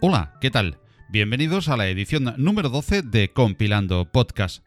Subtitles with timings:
[0.00, 0.78] Hola, ¿qué tal?
[1.16, 4.62] Bienvenidos a la edición número 12 de Compilando Podcast.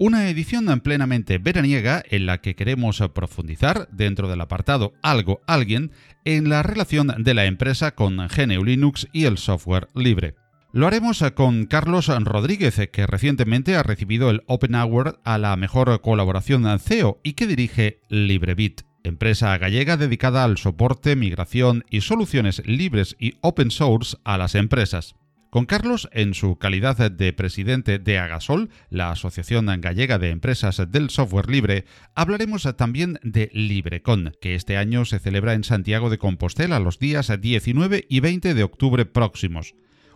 [0.00, 5.92] Una edición plenamente veraniega en la que queremos profundizar dentro del apartado Algo Alguien
[6.24, 10.34] en la relación de la empresa con GNU Linux y el software libre.
[10.72, 16.00] Lo haremos con Carlos Rodríguez, que recientemente ha recibido el Open Award a la mejor
[16.00, 23.14] colaboración CEO y que dirige LibreBit, empresa gallega dedicada al soporte, migración y soluciones libres
[23.20, 25.14] y open source a las empresas.
[25.52, 31.10] Con Carlos, en su calidad de presidente de Agasol, la Asociación Gallega de Empresas del
[31.10, 36.80] Software Libre, hablaremos también de LibreCon, que este año se celebra en Santiago de Compostela
[36.80, 39.74] los días 19 y 20 de octubre próximos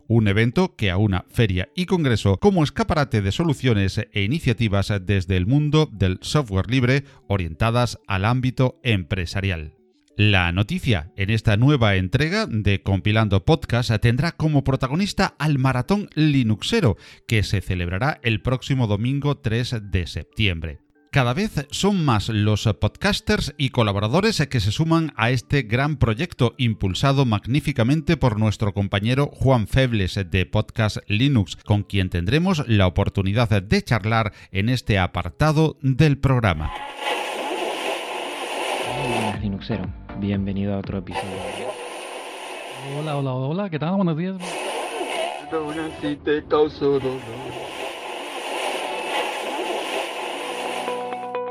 [0.09, 5.47] un evento que aúna feria y congreso como escaparate de soluciones e iniciativas desde el
[5.47, 9.76] mundo del software libre orientadas al ámbito empresarial.
[10.19, 16.97] La noticia en esta nueva entrega de Compilando Podcast tendrá como protagonista al Maratón Linuxero,
[17.29, 20.81] que se celebrará el próximo domingo 3 de septiembre.
[21.13, 26.55] Cada vez son más los podcasters y colaboradores que se suman a este gran proyecto
[26.57, 33.63] impulsado magníficamente por nuestro compañero Juan Febles de Podcast Linux, con quien tendremos la oportunidad
[33.63, 36.73] de charlar en este apartado del programa.
[38.97, 39.85] Hola, Linuxero.
[40.19, 41.27] Bienvenido a otro episodio.
[42.99, 43.97] Hola, hola, hola, ¿qué tal?
[43.97, 44.37] Buenos días.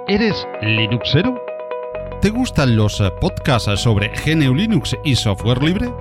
[0.08, 1.42] ¿Eres Linuxero?
[2.22, 5.92] ¿Te gustan los eh, podcasts sobre GNU Linux y software libre?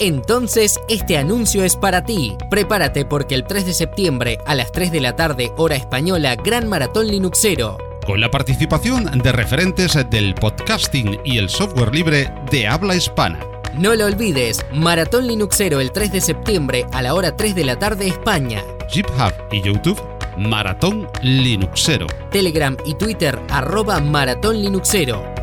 [0.00, 2.36] Entonces, este anuncio es para ti.
[2.50, 6.68] Prepárate porque el 3 de septiembre a las 3 de la tarde, hora española, Gran
[6.68, 7.78] Maratón Linuxero.
[8.06, 13.40] Con la participación de referentes del podcasting y el software libre de habla hispana.
[13.78, 17.78] No lo olvides, Maratón Linuxero el 3 de septiembre a la hora 3 de la
[17.78, 18.62] tarde España.
[18.90, 20.00] GitHub y YouTube
[20.36, 22.06] Maratón Linuxero.
[22.30, 25.33] Telegram y Twitter arroba Maratón Linuxero.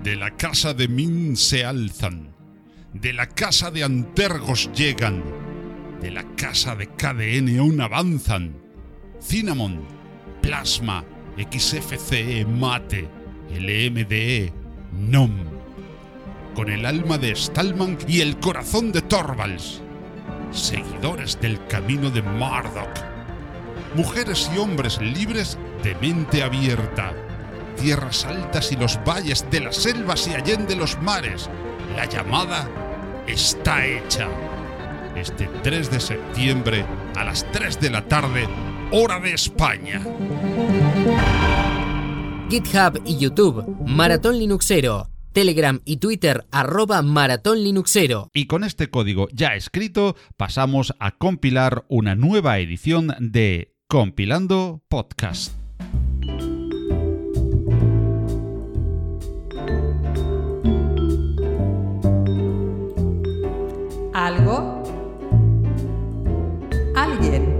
[0.02, 2.34] De la casa de Min se alzan,
[2.92, 5.24] de la casa de Antergos llegan,
[6.02, 8.54] de la casa de KDN aún avanzan.
[9.22, 9.80] Cinnamon,
[10.42, 11.02] Plasma,
[11.50, 13.08] XFCE, Mate,
[13.48, 14.52] LMDE,
[14.92, 15.61] NOM
[16.54, 19.80] con el alma de Stallman y el corazón de Torvalds.
[20.50, 22.90] Seguidores del camino de Marduk.
[23.94, 27.12] Mujeres y hombres libres de mente abierta.
[27.80, 31.48] Tierras altas y los valles de las selvas y allende los mares.
[31.96, 32.68] La llamada
[33.26, 34.28] está hecha.
[35.16, 36.84] Este 3 de septiembre
[37.16, 38.48] a las 3 de la tarde,
[38.92, 40.00] hora de España.
[42.48, 48.28] GitHub y YouTube, Maratón Linuxero Telegram y Twitter arroba Maratón Linuxero.
[48.32, 55.52] Y con este código ya escrito pasamos a compilar una nueva edición de Compilando Podcast.
[64.14, 64.82] Algo.
[66.94, 67.51] Alguien.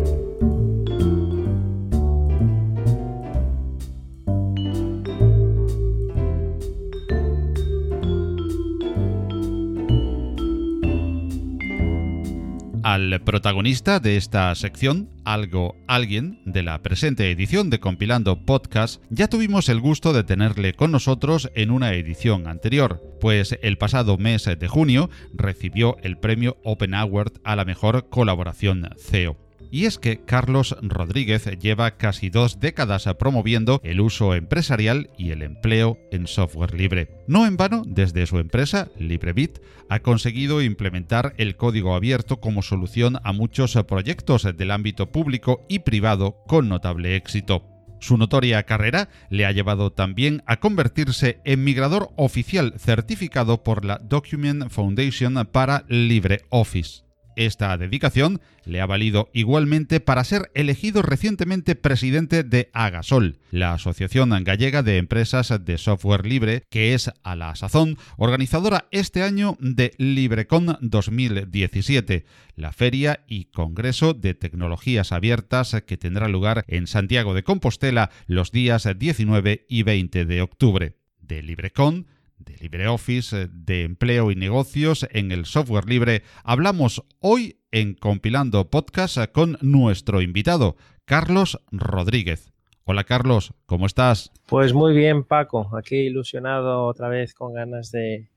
[12.82, 19.29] Al protagonista de esta sección, algo alguien, de la presente edición de Compilando Podcast, ya
[19.29, 24.44] tuvimos el gusto de tenerle con nosotros en una edición anterior, pues el pasado mes
[24.44, 29.42] de junio recibió el premio Open Award a la mejor colaboración CEO.
[29.72, 35.40] Y es que Carlos Rodríguez lleva casi dos décadas promoviendo el uso empresarial y el
[35.40, 37.08] empleo en software libre.
[37.26, 43.19] No en vano, desde su empresa, LibreBit, ha conseguido implementar el código abierto como solución
[43.24, 47.64] a muchos proyectos del ámbito público y privado con notable éxito.
[47.98, 53.96] Su notoria carrera le ha llevado también a convertirse en migrador oficial certificado por la
[53.98, 57.04] Document Foundation para LibreOffice.
[57.37, 64.31] Esta dedicación le ha valido igualmente para ser elegido recientemente presidente de Agasol, la Asociación
[64.44, 69.93] Gallega de Empresas de Software Libre, que es a la sazón organizadora este año de
[69.99, 72.25] LibreCon 2017,
[72.56, 78.52] la feria y congreso de tecnologías abiertas que tendrá lugar en Santiago de Compostela los
[78.52, 80.96] días 19 y 20 de octubre.
[81.20, 82.06] De LibreCon
[82.44, 88.71] de LibreOffice, eh, de empleo y negocios en el software libre, hablamos hoy en Compilando
[88.71, 92.53] Podcast con nuestro invitado, Carlos Rodríguez.
[92.85, 94.33] Hola Carlos, ¿cómo estás?
[94.49, 98.29] Pues muy bien Paco, aquí ilusionado otra vez con ganas de,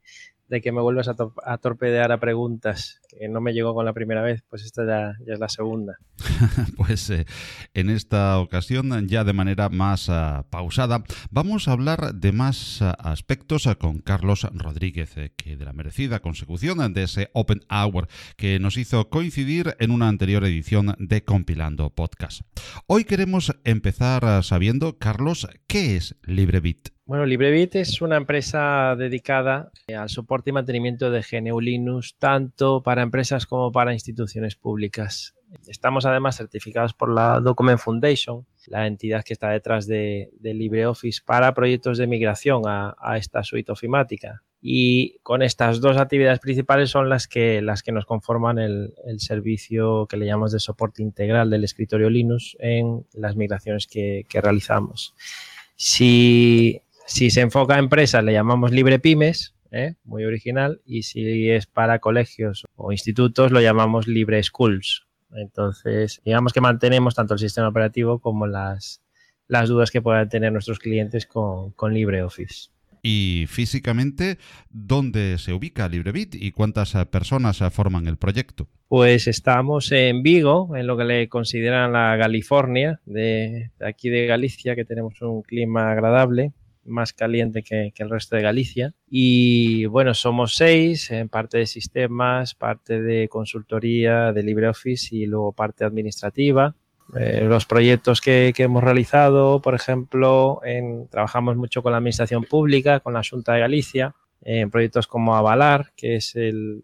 [0.47, 4.21] de que me vuelvas a, torpedear a preguntas, que no me llegó con la primera
[4.21, 5.97] vez, pues esta ya, es la segunda.
[6.77, 7.25] pues eh,
[7.73, 12.91] en esta ocasión, ya de manera más ah, pausada, vamos a hablar de más ah,
[12.99, 18.07] aspectos ah, con Carlos Rodríguez, eh, que de la merecida consecución de ese Open Hour
[18.37, 22.41] que nos hizo coincidir en una anterior edición de Compilando Podcast.
[22.85, 26.94] Hoy queremos empezar sabiendo, Carlos, ¿qué es LibreBit?
[27.07, 32.81] Bueno, LibreBit es una empresa dedicada eh, al soporte y mantenimiento de GNU Linux, tanto
[32.81, 35.35] para empresas como para instituciones públicas.
[35.67, 41.53] Estamos además certificados por la Document Foundation, la entidad que está detrás de, LibreOffice para
[41.53, 44.41] proyectos de migración a, esta suite ofimática.
[44.59, 50.07] Y con estas dos actividades principales son las que, las que nos conforman el, servicio
[50.07, 55.13] que le llamamos de soporte integral del escritorio Linux en las migraciones que, que realizamos.
[55.75, 59.95] Si si se enfoca a empresas, le llamamos libre pymes, ¿eh?
[60.03, 65.05] muy original, y si es para colegios o institutos, lo llamamos libre schools.
[65.31, 69.01] Entonces, digamos que mantenemos tanto el sistema operativo como las,
[69.47, 72.69] las dudas que puedan tener nuestros clientes con, con LibreOffice.
[73.03, 74.39] Y físicamente,
[74.71, 78.67] ¿dónde se ubica LibreBit y cuántas personas forman el proyecto?
[78.87, 84.75] Pues estamos en Vigo, en lo que le consideran la California, de aquí de Galicia,
[84.75, 86.53] que tenemos un clima agradable
[86.85, 88.93] más caliente que, el resto de Galicia.
[89.09, 95.51] Y bueno, somos seis, en parte de sistemas, parte de consultoría, de LibreOffice y luego
[95.51, 96.75] parte administrativa.
[97.15, 102.99] Eh, los proyectos que, hemos realizado, por ejemplo, en, trabajamos mucho con la administración pública,
[102.99, 106.83] con la Junta de Galicia, en proyectos como Avalar, que es el,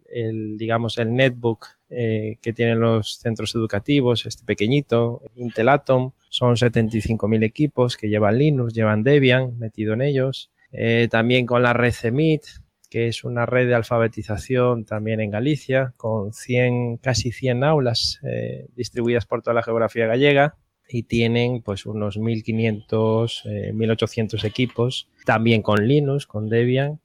[0.58, 7.44] digamos, el netbook eh, que tienen los centros educativos, este pequeñito, Intel Atom, son 75.000
[7.44, 10.52] equipos que llevan Linux, llevan Debian metido en ellos.
[10.72, 12.44] Eh, también con la red CEMIT,
[12.90, 18.68] que es una red de alfabetización también en Galicia, con 100, casi 100 aulas eh,
[18.74, 20.56] distribuidas por toda la geografía gallega.
[20.88, 27.00] Y tienen pues unos 1.500, 1.800 equipos, también con Linux, con Debian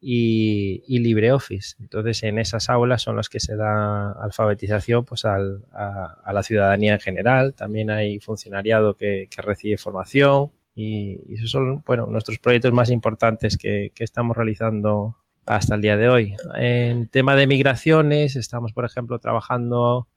[0.00, 1.76] y, LibreOffice.
[1.80, 7.00] Entonces, en esas aulas son las que se da alfabetización pues, a, la ciudadanía en
[7.00, 7.54] general.
[7.54, 13.92] También hay funcionariado que, recibe formación y, esos son bueno, nuestros proyectos más importantes que,
[13.98, 16.34] estamos realizando hasta el día de hoy.
[16.56, 20.08] En tema de migraciones, estamos, por ejemplo, trabajando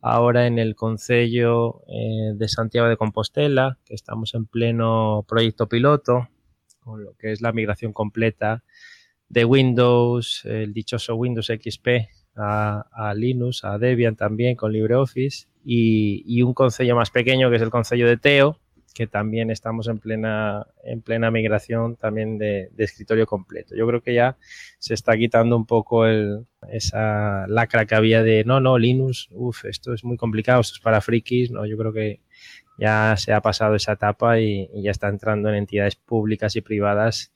[0.00, 6.28] ahora en el Concello eh, de Santiago de Compostela, que estamos en pleno proyecto piloto,
[6.78, 8.62] con lo que es la migración completa
[9.30, 11.88] de Windows, el dichoso Windows XP
[12.36, 17.70] a, Linux, a Debian también con LibreOffice y, un concello más pequeño que es el
[17.70, 18.58] concello de Teo,
[18.92, 23.76] que también estamos en plena, en plena migración también de, escritorio completo.
[23.76, 24.36] Yo creo que ya
[24.78, 29.64] se está quitando un poco el, esa lacra que había de no, no, Linux, uff,
[29.64, 32.20] esto es muy complicado, esto es para frikis, no, yo creo que
[32.78, 36.62] ya se ha pasado esa etapa y, y ya está entrando en entidades públicas y
[36.62, 37.32] privadas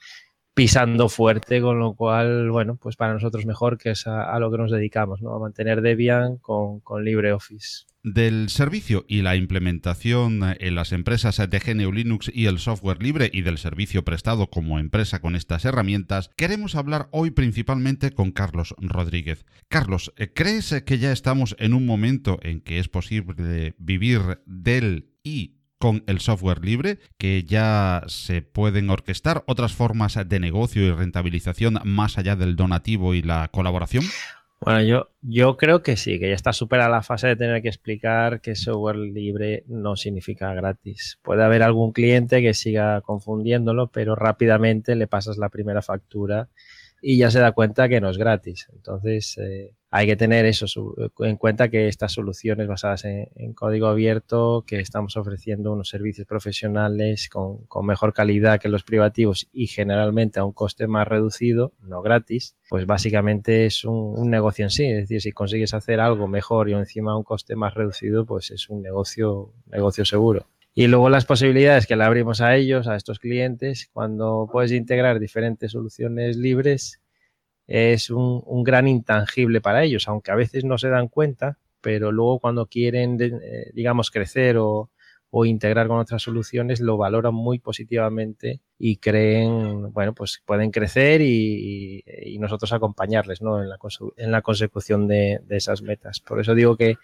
[0.54, 4.58] pisando fuerte, con lo cual, bueno, pues para nosotros mejor que es a, lo que
[4.58, 5.34] nos dedicamos, ¿no?
[5.34, 7.87] A mantener Debian con, con LibreOffice.
[8.04, 13.30] Del servicio y la implementación en las empresas de GNU Linux y el software libre
[13.32, 18.75] y del servicio prestado como empresa con estas herramientas, queremos hablar hoy principalmente con Carlos
[18.78, 19.46] Rodríguez.
[19.68, 25.63] Carlos, ¿crees que ya estamos en un momento en que es posible vivir del y
[25.78, 31.78] con el software libre, que ya se pueden orquestar otras formas de negocio y rentabilización
[31.85, 34.04] más allá del donativo y la colaboración?
[34.61, 37.69] Bueno, yo, yo creo que sí, que ya está superada la fase de tener que
[37.69, 41.19] explicar que software libre no significa gratis.
[41.23, 46.49] Puede haber algún cliente que siga confundiéndolo, pero rápidamente le pasas la primera factura
[47.02, 48.69] y ya se da cuenta que no es gratis.
[48.73, 50.67] Entonces, eh, hay que tener eso
[51.21, 57.29] en cuenta que estas soluciones basadas en, código abierto, que estamos ofreciendo unos servicios profesionales
[57.29, 62.57] con, mejor calidad que los privativos y generalmente a un coste más reducido, no gratis,
[62.69, 64.85] pues básicamente es un, negocio en sí.
[64.85, 68.51] Es decir, si consigues hacer algo mejor y encima a un coste más reducido, pues
[68.51, 70.49] es un negocio, negocio seguro.
[70.75, 75.21] Y luego las posibilidades que le abrimos a ellos, a estos clientes, cuando puedes integrar
[75.21, 77.01] diferentes soluciones libres,
[77.66, 82.40] es un, gran intangible para ellos, aunque a veces no se dan cuenta, pero luego
[82.40, 84.90] cuando quieren, eh, digamos, crecer o,
[85.47, 92.04] integrar con otras soluciones, lo valoran muy positivamente y creen, bueno, pues pueden crecer y,
[92.38, 93.61] nosotros acompañarles ¿no?
[93.61, 93.76] en, la,
[94.16, 96.21] en la consecución de, de, esas metas.
[96.21, 96.99] Por eso digo que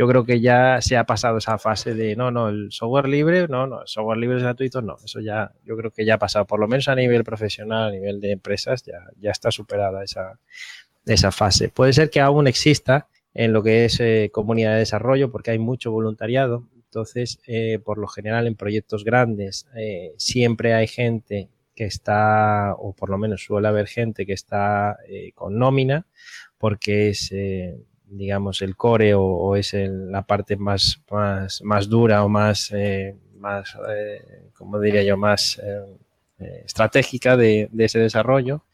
[0.00, 3.46] yo creo que ya se ha pasado esa fase de no, no, el software libre,
[3.48, 6.18] no, no, el software libre es gratuito, no, eso ya, yo creo que ya ha
[6.18, 10.02] pasado, por lo menos a nivel profesional, a nivel de empresas, ya, ya está superada
[10.02, 10.38] esa,
[11.04, 11.68] esa fase.
[11.68, 15.58] Puede ser que aún exista en lo que es eh, comunidad de desarrollo, porque hay
[15.58, 21.84] mucho voluntariado, entonces, eh, por lo general, en proyectos grandes eh, siempre hay gente que
[21.84, 24.96] está, o por lo menos suele haber gente que está
[25.34, 26.06] con nómina,
[26.56, 27.30] porque es
[28.10, 33.76] digamos, el core o, es la parte más, más, más, dura o más, eh, más
[33.88, 38.64] eh, como diría yo, más eh, estratégica de, ese desarrollo.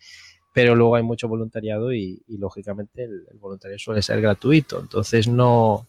[0.52, 4.80] Pero luego hay mucho voluntariado y, lógicamente, el, el, suele ser gratuito.
[4.80, 5.86] Entonces, no,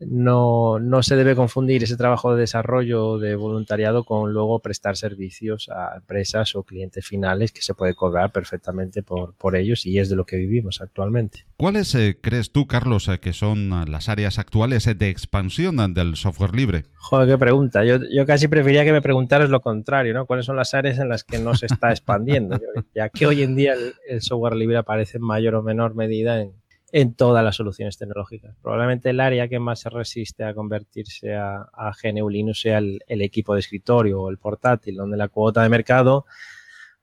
[0.00, 5.68] no, no se debe confundir ese trabajo de desarrollo de voluntariado con luego prestar servicios
[5.68, 10.08] a empresas o clientes finales que se puede cobrar perfectamente por, por ellos y es
[10.08, 11.46] de lo que vivimos actualmente.
[11.56, 16.54] ¿Cuáles eh, crees tú, Carlos, eh, que son las áreas actuales de expansión del software
[16.54, 16.84] libre?
[16.96, 17.84] Joder, qué pregunta.
[17.84, 20.26] Yo, yo casi preferiría que me preguntaras lo contrario, ¿no?
[20.26, 22.58] ¿Cuáles son las áreas en las que no se está expandiendo?
[22.94, 23.74] ya que hoy en día
[24.08, 26.52] el software libre aparece en mayor o menor medida en,
[26.92, 28.56] en todas las soluciones tecnológicas.
[28.62, 33.02] Probablemente el área que más se resiste a convertirse a, a GNU Linux sea el,
[33.08, 36.24] equipo de escritorio o el portátil, donde la cuota de mercado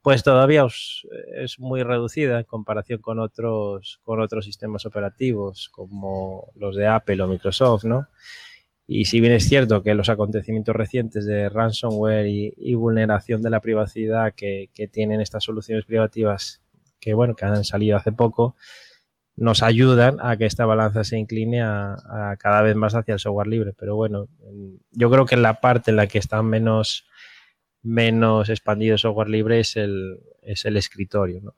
[0.01, 0.67] pues todavía
[1.35, 7.23] es muy reducida en comparación con otros, con otros sistemas operativos como los de Apple
[7.23, 8.07] o Microsoft, ¿no?
[8.85, 13.61] Y si bien es cierto que los acontecimientos recientes de ransomware y, vulneración de la
[13.61, 16.61] privacidad que, que, tienen estas soluciones privativas,
[16.99, 18.55] que bueno, que han salido hace poco,
[19.37, 23.47] nos ayudan a que esta balanza se incline a, cada vez más hacia el software
[23.47, 23.73] libre.
[23.77, 24.27] Pero bueno,
[24.91, 27.05] yo creo que la parte en la que está menos,
[27.81, 31.41] menos expandido el software libre es el, es el escritorio.
[31.41, 31.55] ¿no?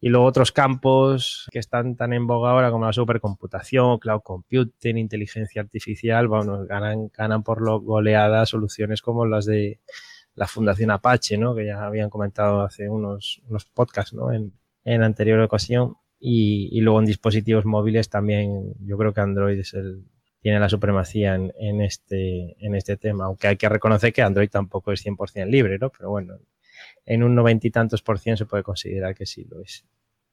[0.00, 4.96] Y luego otros campos que están tan en boga ahora como la supercomputación, cloud computing,
[4.96, 9.80] inteligencia artificial, bueno, ganan, ganan por lo goleada soluciones como las de
[10.34, 11.54] la Fundación Apache, ¿no?
[11.54, 14.32] que ya habían comentado hace unos, unos podcasts ¿no?
[14.32, 14.54] en,
[14.84, 20.04] en anterior ocasión y, luego en dispositivos móviles también yo creo que Android es el,
[20.40, 24.92] tiene la supremacía en, este, en este tema, aunque hay que reconocer que Android tampoco
[24.92, 25.90] es 100% libre, ¿no?
[25.90, 26.38] Pero bueno,
[27.06, 29.84] en un noventa y tantos por ciento se puede considerar que sí lo es.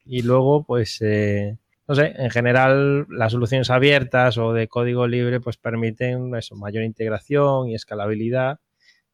[0.05, 5.39] Y luego, pues, eh, no sé, en general las soluciones abiertas o de código libre
[5.39, 8.59] pues permiten eso, mayor integración y escalabilidad,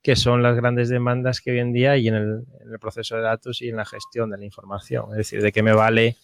[0.01, 3.21] que son las grandes demandas que hoy en día hay en en el proceso de
[3.21, 5.05] datos y en la gestión de la información.
[5.11, 6.17] Es decir, de qué me vale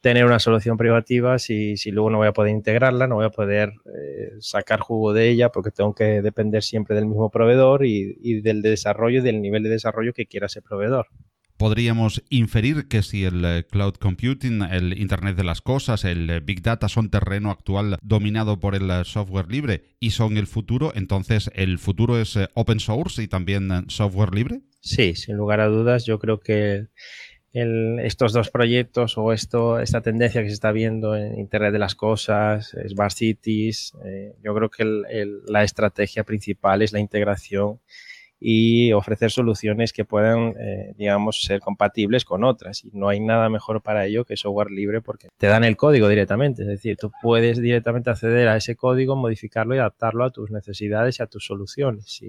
[0.00, 3.30] tener una solución privativa si, si luego no voy a poder integrarla, no voy a
[3.30, 8.16] poder eh, sacar jugo de ella porque tengo que depender siempre del mismo proveedor y,
[8.22, 11.06] y del desarrollo, del nivel de desarrollo que quiera ese proveedor.
[11.56, 16.38] Podríamos inferir que si el eh, cloud computing, el Internet de las Cosas, el eh,
[16.38, 21.50] Big Data son terreno actual dominado por el software libre y son el futuro, entonces
[21.54, 24.60] el futuro es open source y también software libre?
[24.80, 26.86] Sí, sin lugar a dudas, yo creo que
[27.52, 31.94] estos dos proyectos o esto, esta tendencia que se está viendo en Internet de las
[31.94, 34.84] Cosas, Smart Cities, eh, yo creo que
[35.46, 37.80] la estrategia principal es la integración
[38.40, 42.84] y ofrecer soluciones que puedan, eh, digamos, ser compatibles con otras.
[42.84, 46.08] Y no hay nada mejor para ello que software libre porque te dan el código
[46.08, 46.62] directamente.
[46.62, 51.18] Es decir, tú puedes directamente acceder a ese código, modificarlo y adaptarlo a tus necesidades
[51.18, 52.20] y a tus soluciones.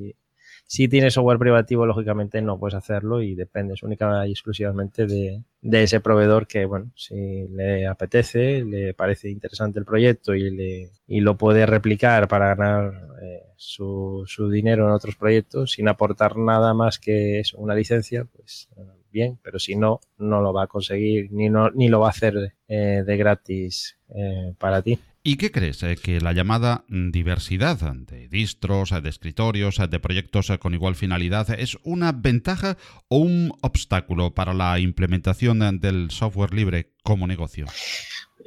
[0.71, 5.99] Si tienes software privativo, lógicamente no puedes hacerlo y dependes única y exclusivamente de, ese
[5.99, 11.37] proveedor que, bueno, si le apetece, le parece interesante el proyecto y, le, y lo
[11.37, 16.99] puede replicar para ganar eh, su, su, dinero en otros proyectos sin aportar nada más
[16.99, 21.49] que una licencia, pues eh, bien, pero si no, no lo va a conseguir ni,
[21.49, 23.97] no, ni lo va a hacer eh, de gratis
[24.59, 24.99] para ti.
[25.31, 25.83] ¿Y qué crees?
[25.83, 31.77] Eh, ¿Que la llamada diversidad de distros, de escritorios, de proyectos con igual finalidad es
[31.83, 32.77] una ventaja
[33.09, 37.67] o un obstáculo para la implementación del software libre como negocio?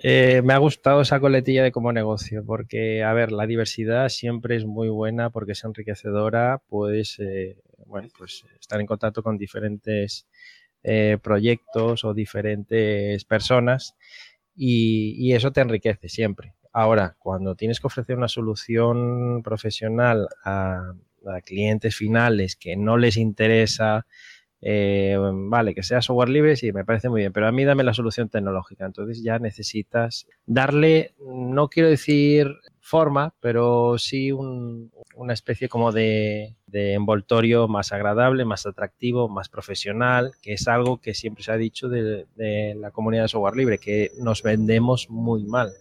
[0.02, 4.56] Eh, me ha gustado esa coletilla de como negocio, porque, a ver, la diversidad siempre
[4.56, 7.58] es muy buena porque es enriquecedora, puedes, eh,
[8.18, 10.26] pues estar en contacto con diferentes
[11.22, 13.94] proyectos o diferentes personas
[14.56, 16.54] y, eso te enriquece siempre.
[16.72, 20.94] Ahora, cuando tienes que ofrecer una solución profesional a,
[21.44, 24.06] clientes finales que no les interesa,
[24.60, 27.84] eh, vale, que sea software libre, sí, me parece muy bien, pero a mí dame
[27.84, 28.86] la solución tecnológica.
[28.86, 37.68] Entonces ya necesitas darle, no quiero decir forma, pero sí una especie como de, envoltorio
[37.68, 42.74] más agradable, más atractivo, más profesional, que es algo que siempre se ha dicho de
[42.76, 45.72] la comunidad de software libre, que nos vendemos muy mal.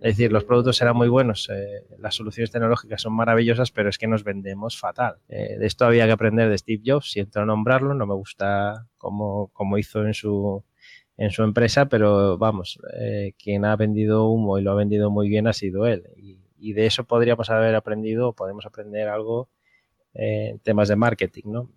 [0.00, 3.96] Es decir, los productos serán muy buenos, eh, las soluciones tecnológicas son maravillosas, pero es
[3.96, 5.16] que nos vendemos fatal.
[5.28, 9.48] Eh, de esto había que aprender de Steve Jobs, siento nombrarlo, no me gusta como,
[9.48, 10.62] como hizo en su,
[11.16, 15.28] en su empresa, pero vamos, eh, quien ha vendido humo y lo ha vendido muy
[15.30, 16.04] bien ha sido él.
[16.16, 16.36] Y,
[16.72, 19.48] de eso podríamos haber aprendido, podemos aprender algo
[20.14, 21.70] en temas de marketing, ¿no?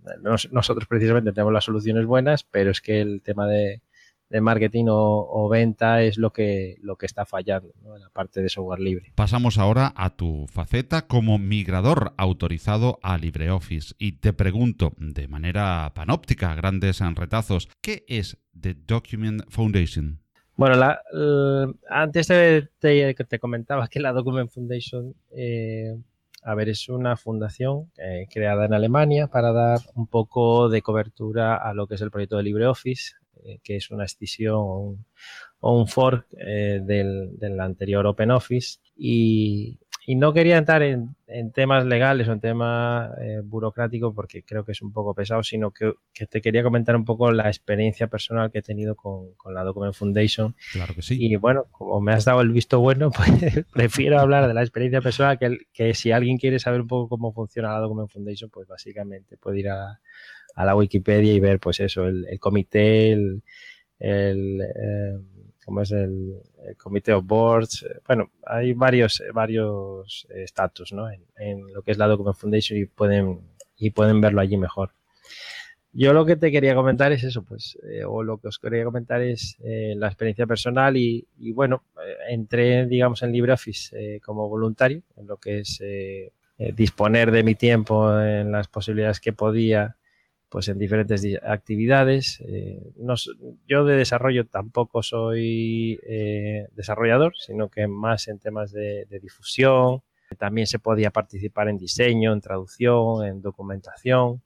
[0.51, 3.83] nosotros precisamente tenemos las soluciones buenas, pero es que el tema de,
[4.29, 8.50] de marketing o, venta es lo que, lo que está fallando en la parte de
[8.50, 9.12] software libre.
[9.15, 15.91] Pasamos ahora a tu faceta como migrador autorizado a LibreOffice y te pregunto de manera
[15.95, 20.19] panóptica, grandes retazos, ¿qué es The Document Foundation?
[20.59, 21.01] Bueno, la,
[21.89, 25.95] antes te, te, comentaba que la Document Foundation, eh,
[26.43, 31.56] a ver, es una fundación eh, creada en Alemania para dar un poco de cobertura
[31.56, 33.18] a lo que es el proyecto de LibreOffice, eh,
[33.63, 34.97] que es una escisión o
[35.62, 38.80] un, fork eh, del, anterior OpenOffice.
[38.95, 41.15] Y, y no quería entrar en,
[41.54, 45.69] temas legales o en temas eh, burocráticos porque creo que es un poco pesado, sino
[45.69, 45.93] que,
[46.28, 50.56] te quería comentar un poco la experiencia personal que he tenido con, la Document Foundation.
[50.71, 51.23] Claro que sí.
[51.23, 54.99] Y bueno, como me has dado el visto bueno, pues prefiero hablar de la experiencia
[54.99, 58.67] personal que, que si alguien quiere saber un poco cómo funciona la Document Foundation, pues
[58.67, 59.99] básicamente puede ir a,
[60.55, 63.41] a la Wikipedia y ver, pues eso, el, comité, el,
[63.99, 65.17] el eh,
[65.65, 66.35] ¿cómo es el,
[66.77, 67.85] comité of boards?
[68.05, 71.09] Bueno, hay varios, varios estatus, ¿no?
[71.09, 73.39] En, lo que es la Document Foundation y pueden,
[73.77, 74.91] y pueden verlo allí mejor.
[75.91, 78.83] Yo lo que te quería comentar es eso, pues, eh, o lo que os quería
[78.83, 81.83] comentar es eh, la experiencia personal y, y bueno,
[82.29, 85.81] entré, digamos, en LibreOffice como voluntario, en lo que es
[86.75, 89.95] disponer de mi tiempo en las posibilidades que podía
[90.49, 92.41] pues en diferentes actividades.
[92.47, 92.81] Eh,
[93.67, 100.01] yo de desarrollo tampoco soy eh, desarrollador, sino que más en temas de, difusión.
[100.38, 104.41] También se podía participar en diseño, en traducción, en documentación.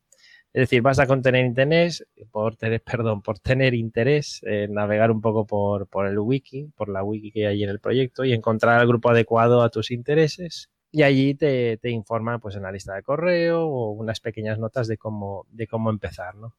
[0.54, 5.22] Es decir, vas a contener interés, por tener, perdón, por tener interés, en navegar un
[5.22, 8.82] poco por, por el wiki, por la wiki que hay en el proyecto y encontrar
[8.82, 12.94] el grupo adecuado a tus intereses y allí te, te, informan pues en la lista
[12.94, 16.54] de correo o unas pequeñas notas de cómo, de cómo empezar, ¿no?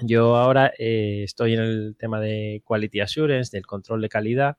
[0.00, 4.58] Yo ahora eh, estoy en el tema de Quality Assurance, del control de calidad,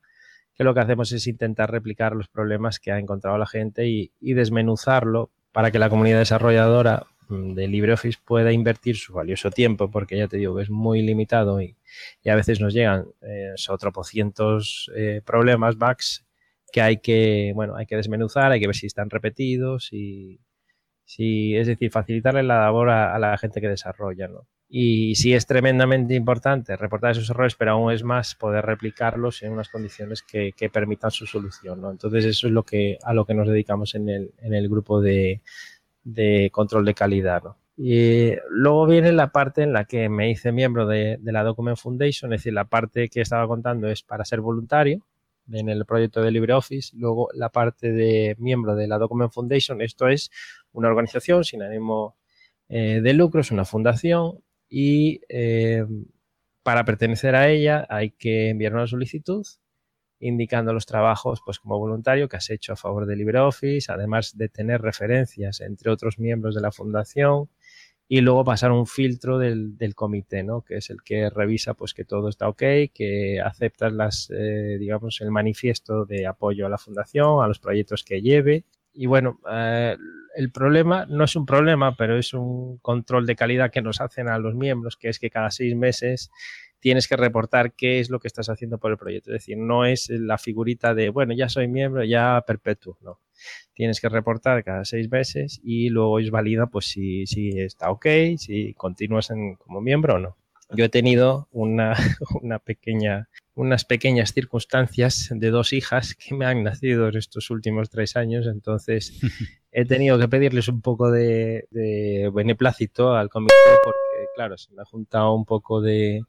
[0.52, 4.10] que lo que hacemos es intentar replicar los problemas que ha encontrado la gente y,
[4.20, 10.18] desmenuzarlo para que la comunidad desarrolladora mm, de LibreOffice pueda invertir su valioso tiempo, porque
[10.18, 11.76] ya te digo es muy limitado y,
[12.28, 13.54] a veces nos llegan eh,
[14.02, 16.25] cientos eh, problemas, bugs
[16.76, 20.40] que hay que, bueno, hay que desmenuzar, hay que ver si están repetidos y
[21.06, 24.46] si, es decir, facilitarle la labor a, la gente que desarrolla, ¿no?
[24.68, 29.52] Y sí es tremendamente importante reportar esos errores, pero aún es más poder replicarlos en
[29.52, 31.90] unas condiciones que, permitan su solución, ¿no?
[31.90, 35.00] Entonces eso es lo que, a lo que nos dedicamos en el, en el grupo
[35.00, 35.40] de,
[36.04, 37.56] de control de calidad, ¿no?
[37.78, 41.78] Y luego viene la parte en la que me hice miembro de, de, la Document
[41.78, 45.00] Foundation, es decir, la parte que estaba contando es para ser voluntario,
[45.52, 46.96] en el proyecto de LibreOffice.
[46.96, 49.80] Luego la parte de miembro de la Document Foundation.
[49.82, 50.30] Esto es
[50.72, 52.16] una organización sin ánimo
[52.68, 55.20] eh, de lucro, es una fundación y
[56.62, 59.46] para pertenecer a ella hay que enviar una solicitud
[60.18, 64.48] indicando los trabajos pues como voluntario que has hecho a favor de LibreOffice, además de
[64.48, 67.48] tener referencias entre otros miembros de la fundación
[68.08, 70.62] y luego pasar un filtro del, comité, ¿no?
[70.62, 72.62] Que es el que revisa pues que todo está ok,
[72.94, 78.04] que aceptas las, eh, digamos, el manifiesto de apoyo a la fundación, a los proyectos
[78.04, 78.64] que lleve.
[78.92, 79.96] Y bueno, eh,
[80.36, 84.28] el problema no es un problema, pero es un control de calidad que nos hacen
[84.28, 86.30] a los miembros, que es que cada seis meses
[86.78, 89.30] tienes que reportar qué es lo que estás haciendo por el proyecto.
[89.30, 93.18] Es decir, no es la figurita de, bueno, ya soy miembro, ya perpetuo, no.
[93.74, 98.06] Tienes que reportar cada seis meses y luego es válida pues si, si está ok,
[98.38, 100.36] si continúas como miembro o no.
[100.70, 101.94] Yo he tenido una,
[102.42, 107.90] una pequeña, unas pequeñas circunstancias de dos hijas que me han nacido en estos últimos
[107.90, 109.18] tres años, entonces
[109.72, 114.82] he tenido que pedirles un poco de, de beneplácito al comité porque, claro, se me
[114.82, 116.22] ha juntado un poco de,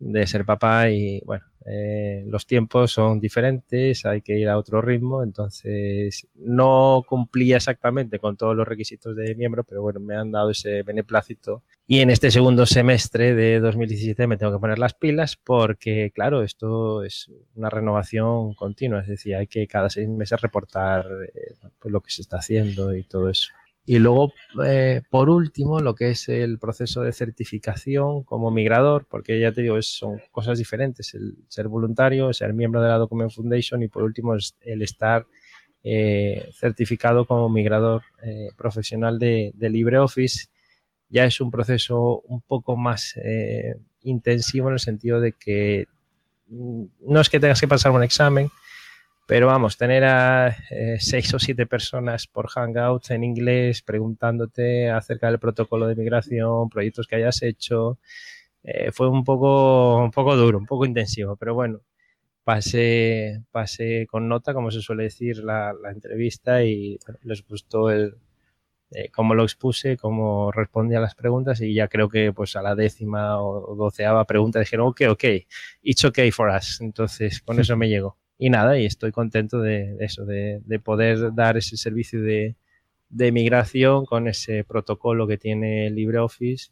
[0.00, 4.80] de ser papá y bueno, eh, los tiempos son diferentes, hay que ir a otro
[4.80, 10.32] ritmo, entonces no cumplía exactamente con todos los requisitos de miembro, pero bueno, me han
[10.32, 14.94] dado ese beneplácito y en este segundo semestre de 2017 me tengo que poner las
[14.94, 20.40] pilas porque claro, esto es una renovación continua, es decir, hay que cada seis meses
[20.40, 23.50] reportar eh, pues lo que se está haciendo y todo eso.
[23.90, 24.32] Y luego,
[24.64, 29.62] eh, por último, lo que es el proceso de certificación como migrador, porque ya te
[29.62, 34.04] digo, son cosas diferentes, el ser voluntario, ser miembro de la Document Foundation y por
[34.04, 35.26] último el estar
[35.82, 40.50] eh, certificado como migrador eh, profesional de, de, LibreOffice.
[41.08, 43.18] Ya es un proceso un poco más
[44.02, 45.88] intensivo en el sentido de que
[46.46, 48.50] mm, no es que tengas que pasar un examen,
[49.30, 55.28] pero vamos, tener a eh, seis o siete personas por Hangouts en inglés preguntándote acerca
[55.28, 58.00] del protocolo de migración, proyectos que hayas hecho,
[58.64, 61.80] eh, fue un poco, un poco duro, un poco intensivo, pero bueno,
[62.44, 68.16] pasé, pasé con nota, como se suele decir, la, entrevista y les gustó el,
[68.90, 72.62] eh, cómo lo expuse, cómo respondí a las preguntas y ya creo que pues a
[72.62, 75.24] la décima o doceava pregunta dijeron, ok, ok,
[75.82, 76.80] it's okay for us.
[76.80, 81.58] Entonces, con eso me llegó y nada, y estoy contento de, eso, de, poder dar
[81.58, 82.56] ese servicio de,
[83.10, 86.70] de migración con ese protocolo que tiene LibreOffice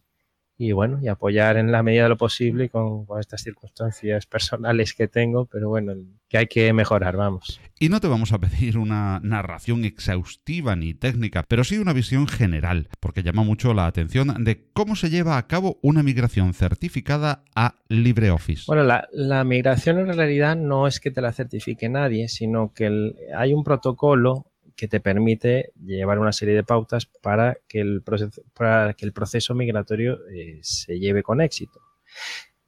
[0.61, 4.93] y bueno, y apoyar en la medida de lo posible con, con, estas circunstancias personales
[4.93, 5.95] que tengo, pero bueno,
[6.29, 7.61] que hay que mejorar, vamos.
[7.79, 12.27] Y no te vamos a pedir una narración exhaustiva ni técnica, pero sí una visión
[12.27, 17.45] general, porque llama mucho la atención de cómo se lleva a cabo una migración certificada
[17.55, 18.65] a LibreOffice.
[18.67, 22.87] Bueno, la, la migración en realidad no es que te la certifique nadie, sino que
[22.87, 24.48] el, hay un protocolo
[24.79, 29.13] que te permite llevar una serie de pautas para que el proceso, para que el
[29.13, 31.81] proceso migratorio eh, se lleve con éxito.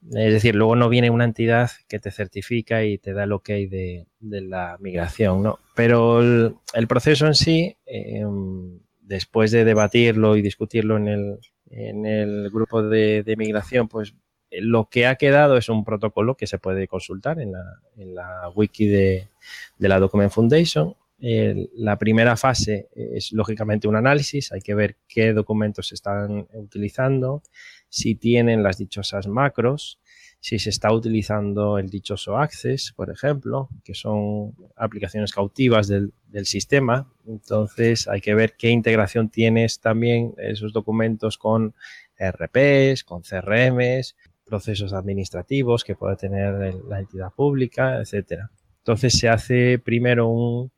[0.09, 3.47] Es decir, luego no viene una entidad que te certifica y te da el ok
[3.47, 5.61] de, de la migración, ¿no?
[5.77, 11.39] Pero el, proceso en sí, em, después de debatirlo y discutirlo en el,
[11.71, 14.17] en el grupo de, de, migración, pues
[14.51, 17.65] lo que ha quedado es un protocolo que se puede consultar en la,
[17.97, 19.29] en la wiki de,
[19.79, 25.33] de la Document Foundation la primera fase es lógicamente un análisis, hay que ver qué
[25.33, 27.43] documentos se están utilizando,
[27.89, 30.01] si tienen las dichosas macros,
[30.41, 36.47] si se está utilizando el dichoso Access, por ejemplo, que son aplicaciones cautivas del, del
[36.47, 37.13] sistema.
[37.27, 41.75] Entonces hay que ver qué integración tienes también esos documentos con
[42.19, 48.51] RPs, con CRMs, procesos administrativos que puede tener la entidad pública, etcétera.
[48.79, 50.73] Entonces se hace primero un,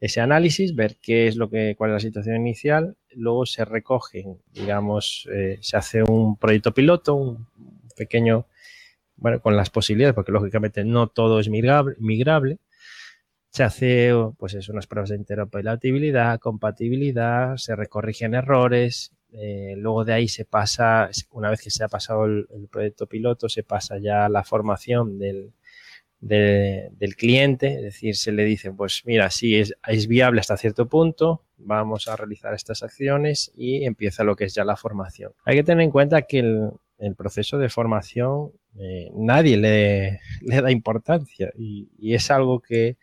[0.00, 4.38] ese análisis, ver qué es lo que, cuál es la situación inicial, luego se recogen,
[4.52, 7.48] digamos, eh, se hace un proyecto piloto, un
[7.96, 8.46] pequeño,
[9.16, 12.58] bueno, con las posibilidades, porque lógicamente no todo es migrable,
[13.50, 20.12] se hace, pues es unas pruebas de interoperabilidad, compatibilidad, se recorrigen errores, eh, luego de
[20.12, 23.96] ahí se pasa, una vez que se ha pasado el, el proyecto piloto, se pasa
[23.98, 25.54] ya a la formación del,
[26.20, 29.74] del cliente, es decir, se le dice, pues mira, si es,
[30.08, 34.64] viable hasta cierto punto, vamos a realizar estas acciones y empieza lo que es ya
[34.64, 35.32] la formación.
[35.44, 40.70] Hay que tener en cuenta que el, proceso de formación eh, nadie le, le, da
[40.70, 42.96] importancia y, y es algo que,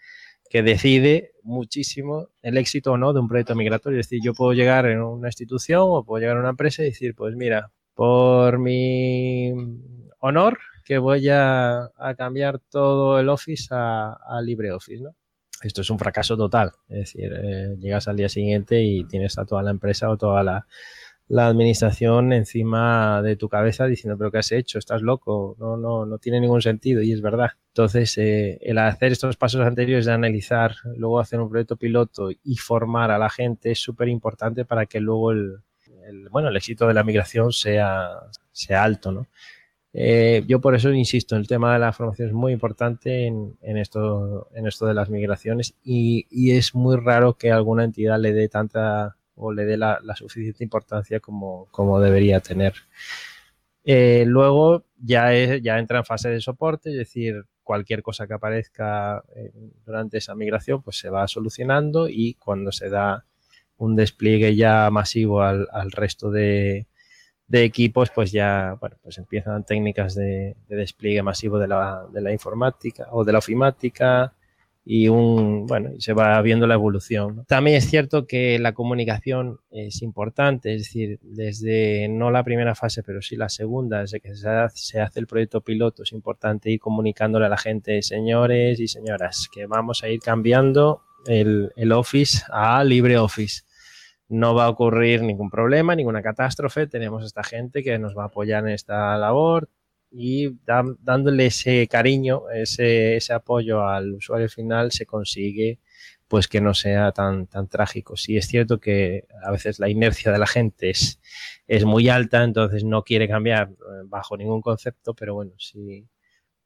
[0.49, 3.99] que, decide muchísimo el éxito o no de un proyecto migratorio.
[3.99, 6.85] Es decir, yo puedo llegar en una institución o puedo llegar a una empresa y
[6.85, 9.53] decir, pues mira, por mi
[10.19, 15.15] honor, que voy a, cambiar todo el Office a, LibreOffice, ¿no?
[15.61, 16.71] Esto es un fracaso total.
[16.89, 20.43] Es decir, eh, llegas al día siguiente y tienes a toda la empresa o toda
[20.43, 20.65] la,
[21.35, 24.77] administración encima de tu cabeza diciendo, pero ¿qué has hecho?
[24.77, 27.51] Estás loco, no, no, no tiene ningún sentido y es verdad.
[27.69, 32.57] Entonces, eh, el hacer estos pasos anteriores de analizar, luego hacer un proyecto piloto y
[32.57, 35.63] formar a la gente es súper importante para que luego el,
[36.29, 38.09] bueno, el éxito de la migración sea,
[38.51, 39.27] sea alto, ¿no?
[39.93, 44.49] Eh, yo por eso insisto, el tema de la formación es muy importante en, esto,
[44.51, 49.65] de las migraciones y, es muy raro que alguna entidad le dé tanta o le
[49.65, 52.73] dé la, suficiente importancia como, debería tener.
[53.85, 59.23] Eh, luego ya, ya entra en fase de soporte, es decir, cualquier cosa que aparezca
[59.35, 59.51] eh,
[59.85, 63.25] durante esa migración pues se va solucionando y cuando se da
[63.77, 66.87] un despliegue ya masivo al, resto de,
[67.61, 73.07] equipos, pues ya bueno, pues empiezan técnicas de, de despliegue masivo de la, de informática
[73.11, 74.33] o de la ofimática,
[74.85, 77.45] y un bueno se va viendo la evolución.
[77.47, 83.03] También es cierto que la comunicación es importante, es decir, desde no la primera fase,
[83.03, 84.49] pero sí la segunda, desde que se
[84.99, 89.65] hace, el proyecto piloto, es importante ir comunicándole a la gente, señores y señoras, que
[89.65, 93.63] vamos a ir cambiando el, el Office a LibreOffice.
[94.29, 96.87] No va a ocurrir ningún problema, ninguna catástrofe.
[96.87, 99.69] Tenemos esta gente que nos va a apoyar en esta labor
[100.11, 105.79] y dándole ese cariño, ese, ese, apoyo al usuario final se consigue
[106.27, 108.17] pues que no sea tan, tan trágico.
[108.17, 111.19] Sí es cierto que a veces la inercia de la gente es,
[111.67, 116.07] es muy alta, entonces no quiere cambiar eh, bajo ningún concepto, pero bueno, si,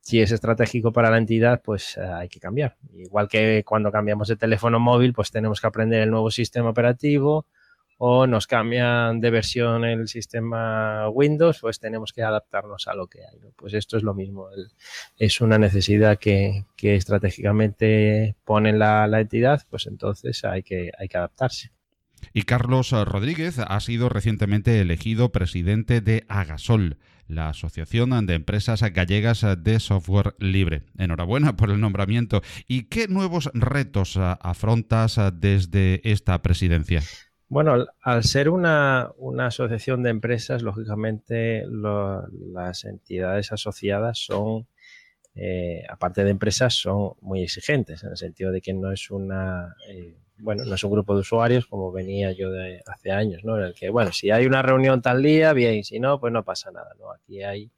[0.08, 2.78] si es estratégico para la entidad, pues eh, hay que cambiar.
[2.94, 7.46] Igual que cuando cambiamos de teléfono móvil, pues tenemos que aprender el nuevo sistema operativo,
[7.98, 13.20] o nos cambian de versión el sistema Windows, pues tenemos que adaptarnos a lo que
[13.20, 13.38] hay.
[13.58, 14.48] Pues esto es lo mismo,
[15.18, 21.18] es una necesidad que, estratégicamente pone la, la, entidad, pues entonces hay que, hay que
[21.18, 21.72] adaptarse.
[22.32, 29.46] Y Carlos Rodríguez ha sido recientemente elegido presidente de Agasol, la Asociación de Empresas Gallegas
[29.58, 30.84] de Software Libre.
[30.98, 32.42] Enhorabuena por el nombramiento.
[32.68, 37.02] ¿Y qué nuevos retos afrontas desde esta presidencia?
[37.50, 44.68] Bueno, al, ser una, asociación de empresas, lógicamente las entidades asociadas son,
[45.34, 49.76] eh, aparte de empresas, son muy exigentes, en el sentido de que no es una,
[49.90, 53.58] eh, bueno, no es un grupo de usuarios como venía yo de hace años, ¿no?
[53.58, 56.44] En el que, bueno, si hay una reunión tal día, bien, si no, pues no
[56.44, 57.12] pasa nada, ¿no?
[57.12, 57.72] Aquí hay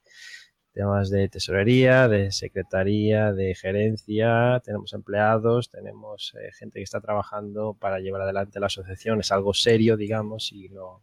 [0.74, 7.76] temas de tesorería, de secretaría, de gerencia, tenemos empleados, tenemos eh, gente que está trabajando
[7.80, 11.02] para llevar adelante la asociación, es algo serio, digamos, y no,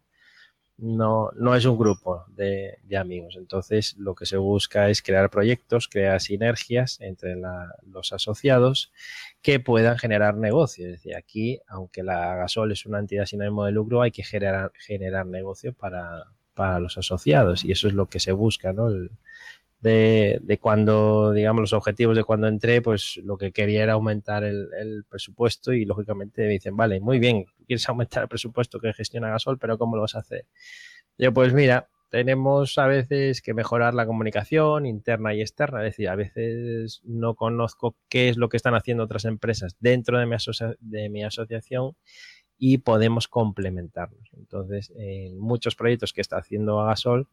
[0.79, 3.37] no, no es un grupo de, amigos.
[3.37, 7.37] Entonces, lo que se busca es crear proyectos, crear sinergias entre
[7.83, 8.93] los asociados
[9.43, 10.87] que puedan generar negocio.
[10.87, 14.23] Es decir, aquí, aunque la Gasol es una entidad sin ánimo de lucro, hay que
[14.23, 18.91] generar, generar negocio para, para los asociados y eso es lo que se busca, ¿no?
[19.87, 25.05] De, cuando, digamos, los objetivos de cuando entré, pues lo que quería era aumentar el,
[25.09, 29.59] presupuesto y lógicamente me dicen, vale, muy bien, quieres aumentar el presupuesto que gestiona Gasol,
[29.59, 30.47] pero ¿cómo lo vas a hacer?
[31.19, 36.09] Yo, pues mira, tenemos a veces que mejorar la comunicación interna y externa, es decir,
[36.09, 40.37] a veces no conozco qué es lo que están haciendo otras empresas dentro de mi,
[40.81, 41.97] de mi asociación
[42.59, 44.31] y podemos complementarnos.
[44.37, 47.29] Entonces, en muchos proyectos que está haciendo Agasol,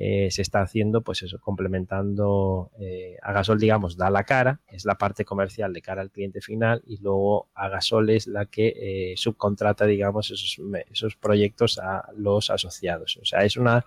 [0.00, 4.96] eh, se está haciendo, pues eso, complementando eh, Agasol, digamos, da la cara, es la
[4.96, 9.86] parte comercial de cara al cliente final y luego Agasol es la que eh, subcontrata,
[9.86, 13.16] digamos, esos, esos proyectos a los asociados.
[13.16, 13.84] O sea, es una,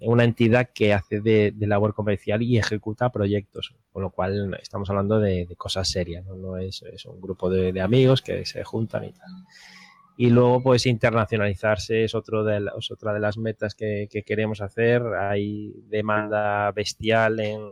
[0.00, 5.20] una entidad que hace de, labor comercial y ejecuta proyectos, con lo cual estamos hablando
[5.20, 9.30] de, cosas serias, no, es, un grupo de, de amigos que se juntan y tal.
[10.20, 15.02] Y luego, pues internacionalizarse es, otro de otra de las metas que, queremos hacer.
[15.18, 17.70] Hay demanda bestial en,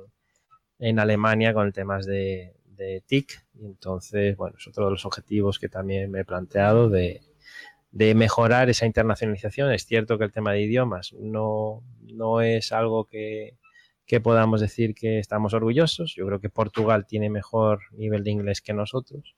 [0.79, 3.45] en Alemania con temas de, de TIC.
[3.61, 7.21] Entonces, bueno, es otro de los objetivos que también me he planteado de,
[7.91, 9.71] de mejorar esa internacionalización.
[9.71, 13.59] Es cierto que el tema de idiomas no, no es algo que,
[14.07, 16.15] que podamos decir que estamos orgullosos.
[16.15, 19.37] Yo creo que Portugal tiene mejor nivel de inglés que nosotros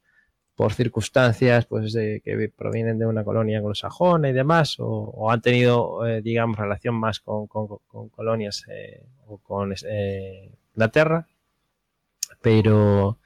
[0.61, 6.20] por circunstancias pues que provienen de una colonia anglosajona y demás, o, han tenido, eh,
[6.20, 11.27] digamos, relación más con, colonias eh, o con eh, Inglaterra,
[12.42, 13.18] pero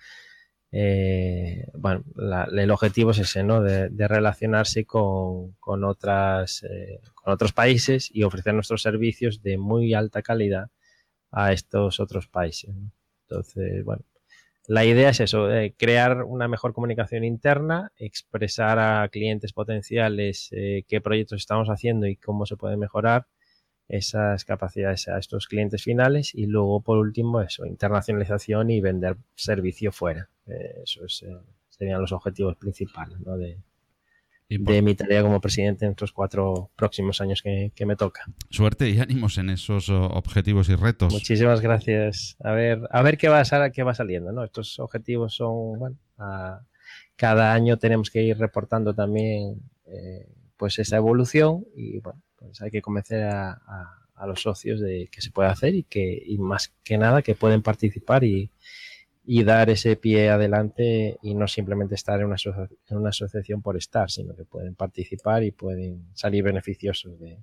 [0.70, 2.04] bueno,
[2.52, 3.62] el objetivo es ese, ¿no?
[3.62, 6.64] De, relacionarse con, otras,
[7.16, 10.68] con otros países y ofrecer nuestros servicios de muy alta calidad
[11.32, 12.70] a estos otros países.
[13.26, 14.04] Entonces, bueno,
[14.66, 20.84] la idea es eso, eh, crear una mejor comunicación interna, expresar a clientes potenciales eh,
[20.88, 23.26] qué proyectos estamos haciendo y cómo se puede mejorar
[23.88, 29.92] esas capacidades a estos clientes finales y luego por último eso, internacionalización y vender servicio
[29.92, 30.30] fuera.
[30.46, 31.02] Eh, eso
[31.68, 33.36] serían los objetivos principales ¿no?
[33.36, 33.58] de,
[34.48, 38.24] de mi tarea como presidente en estos cuatro próximos años que, me toca.
[38.50, 41.12] Suerte y ánimos en esos objetivos y retos.
[41.12, 42.36] Muchísimas gracias.
[42.42, 44.44] A ver, a ver qué va a qué va saliendo, ¿no?
[44.44, 45.96] Estos objetivos son, bueno,
[47.16, 50.26] cada año tenemos que ir reportando también eh,
[50.56, 53.60] pues esa evolución y bueno, pues hay que convencer a,
[54.26, 57.60] los socios de que se puede hacer y que y más que nada que pueden
[57.60, 58.50] participar y,
[59.24, 62.36] y dar ese pie adelante y no simplemente estar en una,
[62.88, 67.38] en una asociación por estar, sino que pueden participar y pueden salir beneficiosos de,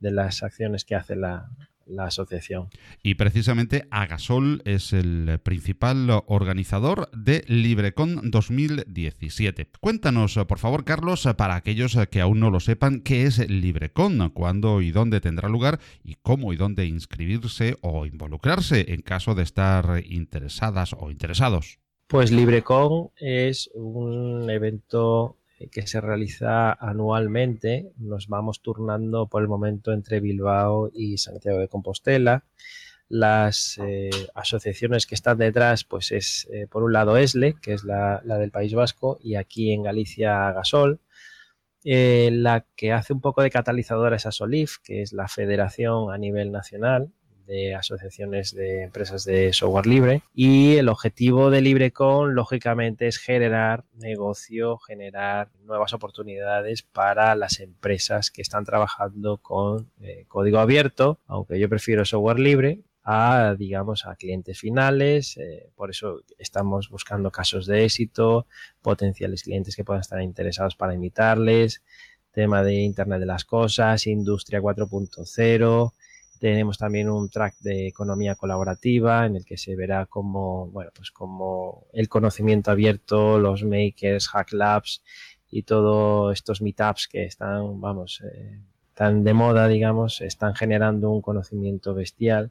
[0.00, 1.48] de las acciones que hace la,
[1.86, 2.68] la asociación.
[3.02, 9.68] Y precisamente Agasol es el principal organizador de LibreCon 2017.
[9.80, 14.80] Cuéntanos, por favor, Carlos, para aquellos que aún no lo sepan, qué es LibreCon, cuándo
[14.80, 20.02] y dónde tendrá lugar y cómo y dónde inscribirse o involucrarse en caso de estar
[20.06, 21.78] interesadas o interesados.
[22.06, 25.38] Pues LibreCon es un evento
[25.70, 27.92] que se realiza anualmente.
[27.98, 32.44] Nos vamos turnando por el momento entre Bilbao y Santiago de Compostela.
[33.08, 37.84] Las eh, asociaciones que están detrás, pues es eh, por un lado ESLE, que es
[37.84, 41.00] la, del País Vasco, y aquí en Galicia Gasol.
[41.84, 46.18] Eh, la que hace un poco de catalizadora es ASOLIF, que es la federación a
[46.18, 47.12] nivel nacional
[47.46, 53.84] de asociaciones de empresas de software libre y el objetivo de LibreCon lógicamente es generar
[53.94, 61.58] negocio, generar nuevas oportunidades para las empresas que están trabajando con eh, código abierto, aunque
[61.58, 65.36] yo prefiero software libre, a, digamos, a clientes finales.
[65.36, 68.46] Eh, por eso estamos buscando casos de éxito,
[68.80, 71.82] potenciales clientes que puedan estar interesados para invitarles,
[72.32, 75.92] tema de Internet de las Cosas, Industria 4.0,
[76.42, 81.12] tenemos también un track de economía colaborativa en el que se verá cómo, bueno, pues
[81.12, 85.04] como el conocimiento abierto, los makers, hack labs
[85.48, 88.58] y todos estos meetups que están, vamos, eh,
[88.92, 92.50] tan de moda, digamos, están generando un conocimiento bestial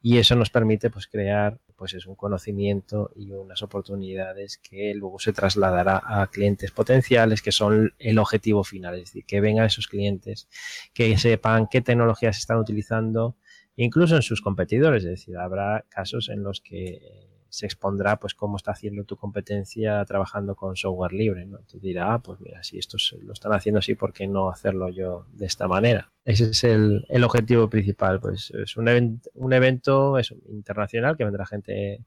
[0.00, 5.18] y eso nos permite pues crear pues es un conocimiento y unas oportunidades que luego
[5.18, 9.86] se trasladará a clientes potenciales que son el objetivo final, es decir, que vengan esos
[9.86, 10.48] clientes,
[10.94, 13.36] que sepan qué tecnologías están utilizando,
[13.76, 18.58] incluso en sus competidores, es decir, habrá casos en los que se expondrá pues cómo
[18.58, 21.60] está haciendo tu competencia trabajando con software libre, ¿no?
[21.60, 24.90] Tú dirás, ah, pues mira, si estos lo están haciendo así, ¿por qué no hacerlo
[24.90, 26.12] yo de esta manera?
[26.26, 31.46] Ese es el, el objetivo principal, pues es un, un evento es internacional que vendrá
[31.46, 32.04] gente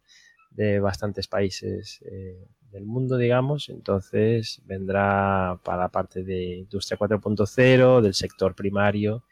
[0.51, 8.01] de bastantes países eh, del mundo, digamos, entonces vendrá para la parte de industria 4.0,
[8.01, 9.23] del sector primario,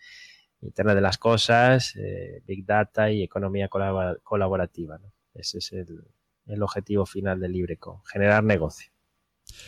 [0.61, 4.99] Internet de las Cosas, eh, Big Data y economía colaborativa.
[5.37, 8.91] Ese es el, objetivo final de LibreCon, generar negocio.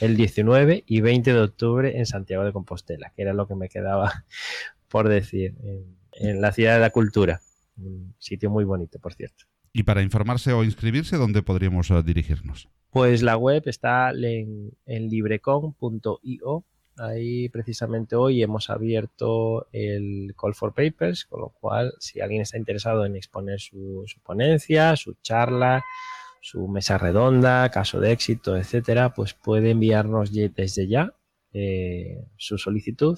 [0.02, 3.70] El 19 y 20 de octubre en Santiago de Compostela, que era lo que me
[3.70, 4.26] quedaba
[4.90, 5.56] por decir,
[6.14, 7.42] en, la ciudad de la cultura.
[7.78, 9.46] Un sitio muy bonito, por cierto.
[9.72, 12.68] ¿Y para informarse o inscribirse, dónde podríamos eh, dirigirnos?
[12.90, 16.66] Pues la web está en, librecon.io.
[17.00, 22.58] Ahí precisamente hoy hemos abierto el Call for Papers, con lo cual si alguien está
[22.58, 25.84] interesado en exponer su, ponencia, su charla,
[26.42, 31.14] su mesa redonda, caso de éxito, etcétera, pues puede enviarnos desde ya
[31.54, 33.18] eh, su solicitud.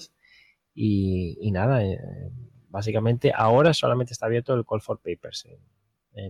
[0.74, 1.98] Y, nada, eh,
[2.68, 5.48] básicamente ahora solamente está abierto el Call for Papers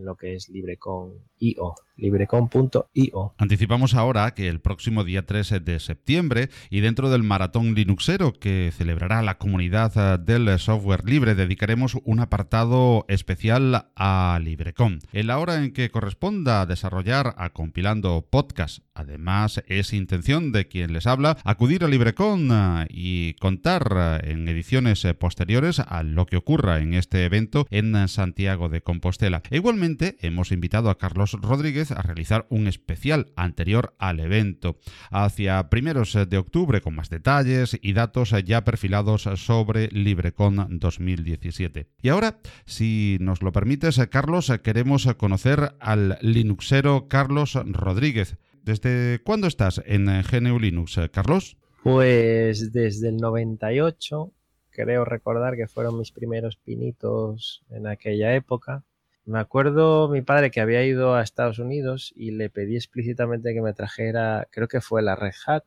[0.00, 3.34] lo que es LibreCon.io, librecon.io.
[3.38, 8.72] Anticipamos ahora que el próximo día 13 de septiembre y dentro del maratón Linuxero que
[8.72, 15.00] celebrará la comunidad eh, del software libre dedicaremos un apartado especial a LibreCon.
[15.12, 20.92] En la hora en que corresponda desarrollar a compilando podcast, además es intención de quien
[20.92, 26.36] les habla acudir a LibreCon eh, y contar eh, en ediciones posteriores a lo que
[26.36, 29.42] ocurra en este evento en Santiago de Compostela.
[29.50, 34.76] igual Igualmente, hemos invitado a Carlos Rodríguez a realizar un especial anterior al evento,
[35.10, 41.88] hacia primeros de octubre, con más detalles y datos ya perfilados sobre LibreCon 2017.
[42.02, 48.36] Y ahora, si nos lo permites, Carlos, queremos conocer al Linuxero Carlos Rodríguez.
[48.62, 51.56] ¿Desde cuándo estás en GNU Linux, Carlos?
[51.82, 54.30] Pues desde el 98,
[54.68, 58.84] creo recordar que fueron mis primeros pinitos en aquella época
[59.24, 63.62] Me acuerdo mi padre que había ido a Estados Unidos y le pedí explícitamente que
[63.62, 65.64] me trajera, creo que fue la Red Hat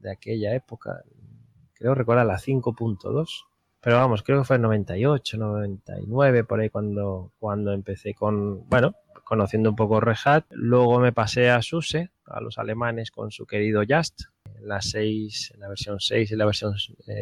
[0.00, 1.02] de aquella época,
[1.74, 3.44] creo recuerda la 5.2,
[3.80, 8.94] pero vamos, creo que fue en 98, 99, por ahí cuando, cuando empecé con, bueno,
[9.28, 10.44] conociendo un poco Red Hat.
[10.50, 14.22] Luego me pasé a SUSE, a los alemanes con su querido Just,
[14.62, 16.74] la 6, la versión 6 y la versión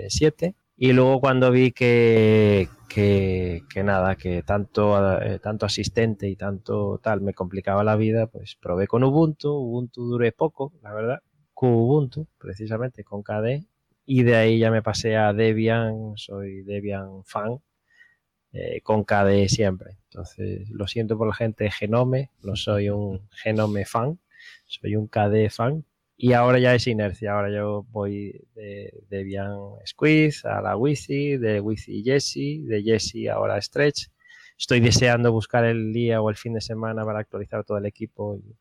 [0.08, 0.54] 7.
[0.78, 7.22] Y luego cuando vi que, que, nada, que tanto, eh, tanto asistente y tanto tal
[7.22, 9.50] me complicaba la vida, pues probé con Ubuntu.
[9.52, 11.22] Ubuntu duré poco, la verdad.
[11.54, 13.64] Ubuntu, precisamente, con KDE.
[14.04, 17.58] Y de ahí ya me pasé a Debian, soy Debian fan,
[18.52, 19.96] eh, con KDE siempre.
[20.10, 24.20] Entonces, lo siento por la gente de Genome, no soy un Genome fan,
[24.66, 25.84] soy un KDE fan,
[26.16, 29.54] y ahora ya es inercia, ahora yo voy de Debian
[29.86, 34.08] Squeeze a la Wisi, de Wisi Jesse, de Jesse ahora Stretch.
[34.58, 38.36] Estoy deseando buscar el día o el fin de semana para actualizar todo el equipo
[38.36, 38.56] y,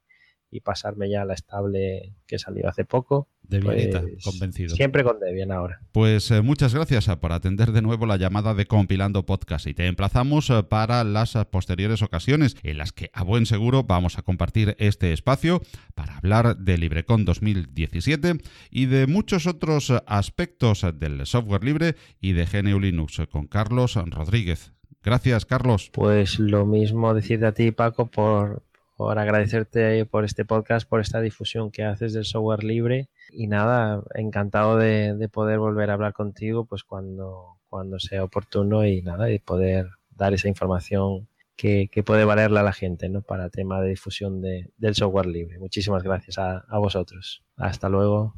[0.52, 3.30] y pasarme ya a la estable que salió hace poco.
[3.50, 4.76] Debianita, pues, convencido.
[4.76, 5.80] Siempre con Debian ahora.
[5.92, 9.74] Pues eh, muchas gracias eh, por atender de nuevo la llamada de Compilando Podcast y
[9.74, 14.22] te emplazamos eh, para las posteriores ocasiones en las que a buen seguro vamos a
[14.22, 15.62] compartir este espacio
[15.94, 18.38] para hablar de LibreCon 2017
[18.72, 24.76] y de muchos otros aspectos del software libre y de GNU Linux con Carlos Rodríguez.
[25.06, 25.92] Gracias, Carlos.
[25.94, 28.64] Pues lo mismo decirte a ti, Paco, por,
[28.96, 33.10] por agradecerte por este podcast, por esta difusión que haces del software libre.
[33.32, 39.02] Y nada, encantado de, poder volver a hablar contigo pues cuando, cuando sea oportuno y
[39.02, 41.28] nada, y poder dar esa información
[41.58, 43.22] que, puede valerle a la gente ¿no?
[43.22, 45.60] para tema de difusión del software libre.
[45.60, 47.44] Muchísimas gracias a, a vosotros.
[47.58, 48.36] Hasta luego.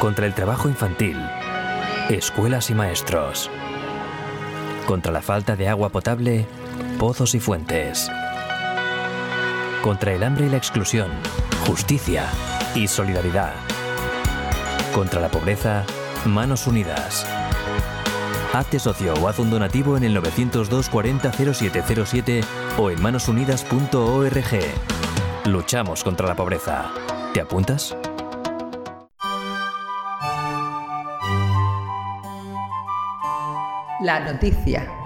[0.00, 1.16] Contra el trabajo infantil,
[2.10, 3.48] escuelas y maestros.
[4.86, 6.46] Contra la falta de agua potable,
[6.98, 8.10] pozos y fuentes
[9.82, 11.10] contra el hambre y la exclusión,
[11.66, 12.26] justicia
[12.74, 13.52] y solidaridad.
[14.94, 15.84] Contra la pobreza,
[16.24, 17.26] manos unidas.
[18.52, 22.40] Hazte socio o haz un donativo en el 902 40 0707
[22.78, 24.60] o en manosunidas.org.
[25.46, 26.90] Luchamos contra la pobreza.
[27.34, 27.96] ¿Te apuntas?
[34.00, 35.01] La noticia.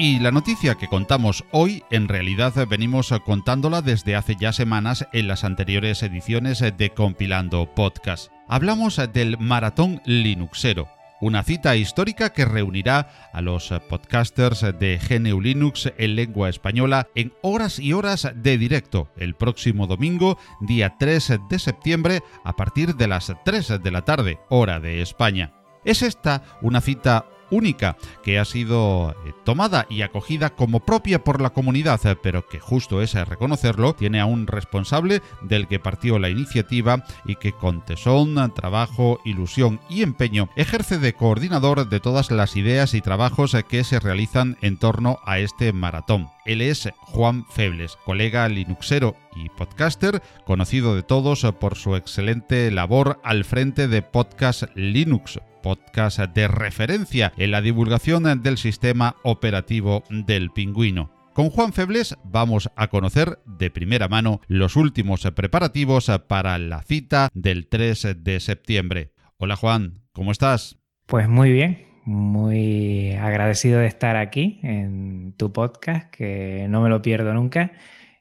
[0.00, 5.26] Y la noticia que contamos hoy, en realidad venimos contándola desde hace ya semanas en
[5.26, 8.30] las anteriores ediciones de Compilando Podcast.
[8.46, 10.86] Hablamos del Maratón Linuxero,
[11.20, 17.32] una cita histórica que reunirá a los podcasters de GNU Linux en lengua española en
[17.42, 23.08] horas y horas de directo el próximo domingo, día 3 de septiembre, a partir de
[23.08, 25.54] las 3 de la tarde, hora de España.
[25.84, 31.40] Es esta una cita única que ha sido eh, tomada y acogida como propia por
[31.40, 36.18] la comunidad, eh, pero que justo es reconocerlo, tiene a un responsable del que partió
[36.18, 42.30] la iniciativa y que con tesón, trabajo, ilusión y empeño ejerce de coordinador de todas
[42.30, 46.28] las ideas y trabajos eh, que se realizan en torno a este maratón.
[46.44, 53.20] Él es Juan Febles, colega linuxero y podcaster, conocido de todos por su excelente labor
[53.22, 60.50] al frente de Podcast Linux, podcast de referencia en la divulgación del sistema operativo del
[60.50, 61.10] pingüino.
[61.34, 67.28] Con Juan Febles vamos a conocer de primera mano los últimos preparativos para la cita
[67.32, 69.12] del 3 de septiembre.
[69.36, 70.78] Hola Juan, ¿cómo estás?
[71.06, 77.02] Pues muy bien, muy agradecido de estar aquí en tu podcast, que no me lo
[77.02, 77.72] pierdo nunca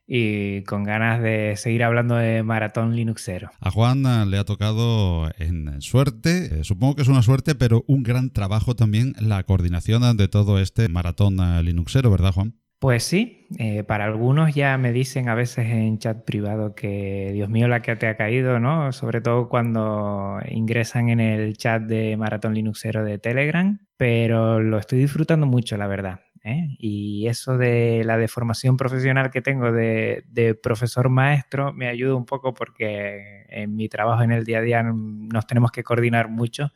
[0.07, 3.49] y con ganas de seguir hablando de maratón Linuxero.
[3.59, 7.83] A Juan eh, le ha tocado en suerte, eh, supongo que es una suerte, pero
[7.87, 12.55] un gran trabajo también la coordinación de todo este maratón eh, Linuxero, ¿verdad Juan?
[12.79, 13.47] Pues sí,
[13.87, 17.95] para algunos ya me dicen a veces en chat privado que Dios mío la que
[17.95, 18.91] te ha caído, ¿no?
[18.91, 24.99] Sobre todo cuando ingresan en el chat de Maratón Linuxero de Telegram, pero lo estoy
[24.99, 26.19] disfrutando mucho, la verdad.
[26.47, 26.75] ¿Eh?
[26.79, 30.23] Y eso de la deformación profesional que tengo de,
[30.61, 34.83] profesor maestro me ayuda un poco porque en mi trabajo en el día a día
[34.83, 36.71] nos tenemos que coordinar mucho.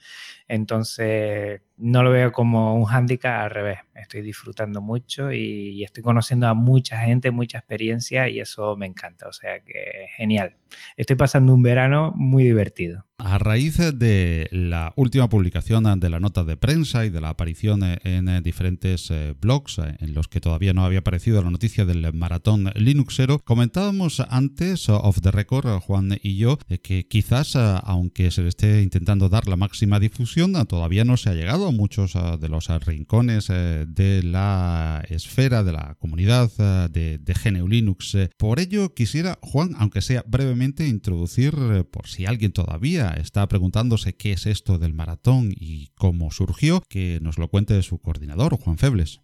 [0.51, 3.79] Entonces no lo veo como un hándicap, al revés.
[3.95, 9.29] Estoy disfrutando mucho y, estoy conociendo a mucha gente, mucha experiencia y eso me encanta.
[9.29, 10.57] O sea que genial.
[10.97, 13.05] Estoy pasando un verano muy divertido.
[13.17, 17.81] A raíz de la última publicación de la nota de prensa y de la aparición
[17.83, 22.11] en diferentes eh, blogs eh, en los que todavía no había aparecido la noticia del
[22.13, 28.41] maratón Linuxero, comentábamos antes, off the record, Juan y yo, que quizás, eh, aunque se
[28.41, 32.49] le esté intentando dar la máxima difusión, todavía no se ha llegado a muchos de
[32.49, 36.49] los rincones de la esfera, de la comunidad
[36.89, 38.17] de, de GNU Linux.
[38.37, 41.53] Por ello, quisiera, Juan, aunque sea brevemente, introducir,
[41.91, 47.19] por si alguien todavía está preguntándose qué es esto del maratón y cómo surgió, que
[47.21, 49.21] nos lo cuente su coordinador, Juan Febles.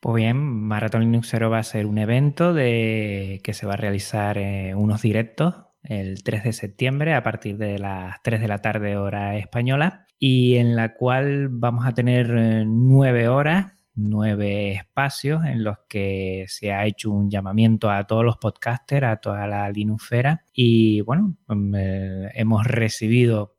[0.00, 4.74] Pues bien, Maratón Linux va a ser un evento que se va a realizar eh,
[4.74, 9.36] unos directos el 3 de septiembre a partir de las 3 de la tarde hora
[9.36, 15.76] española y en la cual vamos a tener eh, nueve horas nueve espacios en los
[15.88, 21.00] que se ha hecho un llamamiento a todos los podcasters, a toda la Linuxera y
[21.00, 23.56] bueno, mm, eh, hemos recibido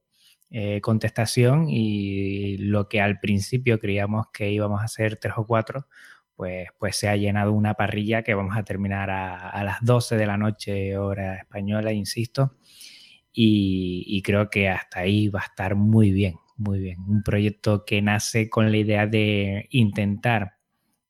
[0.49, 5.87] eh, contestación y lo que al principio creíamos que íbamos a hacer tres o cuatro,
[6.35, 10.25] pues, pues se ha llenado una parrilla que vamos a terminar a, las 12 de
[10.25, 12.55] la noche hora española, insisto,
[13.31, 18.01] y creo que hasta ahí va a estar muy bien, muy bien, un proyecto que
[18.01, 20.57] nace con la idea de intentar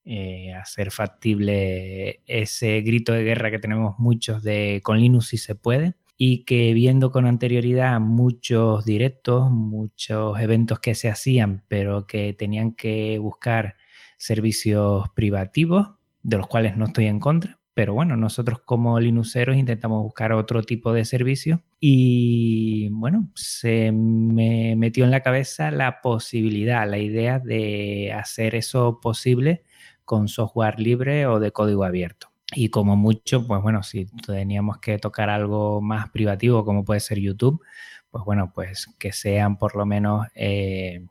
[0.06, 5.56] eh, hacer factible ese grito de guerra que tenemos muchos de con Linux si se
[5.56, 12.34] puede y que viendo con anterioridad muchos directos, muchos eventos que se hacían pero que
[12.34, 13.76] tenían que buscar
[14.18, 15.90] servicios privativos,
[16.24, 20.64] de los cuales no estoy en contra, pero bueno, nosotros como Linuxeros intentamos buscar otro
[20.64, 27.40] tipo de servicio y bueno, se me metió en la cabeza la posibilidad, la idea
[27.40, 29.64] de hacer eso posible
[30.04, 32.34] con software libre o de código abierto.
[32.54, 37.18] Y como mucho, pues bueno, si teníamos que tocar algo más privativo como puede ser
[37.20, 37.64] YouTube,
[38.12, 41.06] pues bueno, pues que sean por lo menos eh,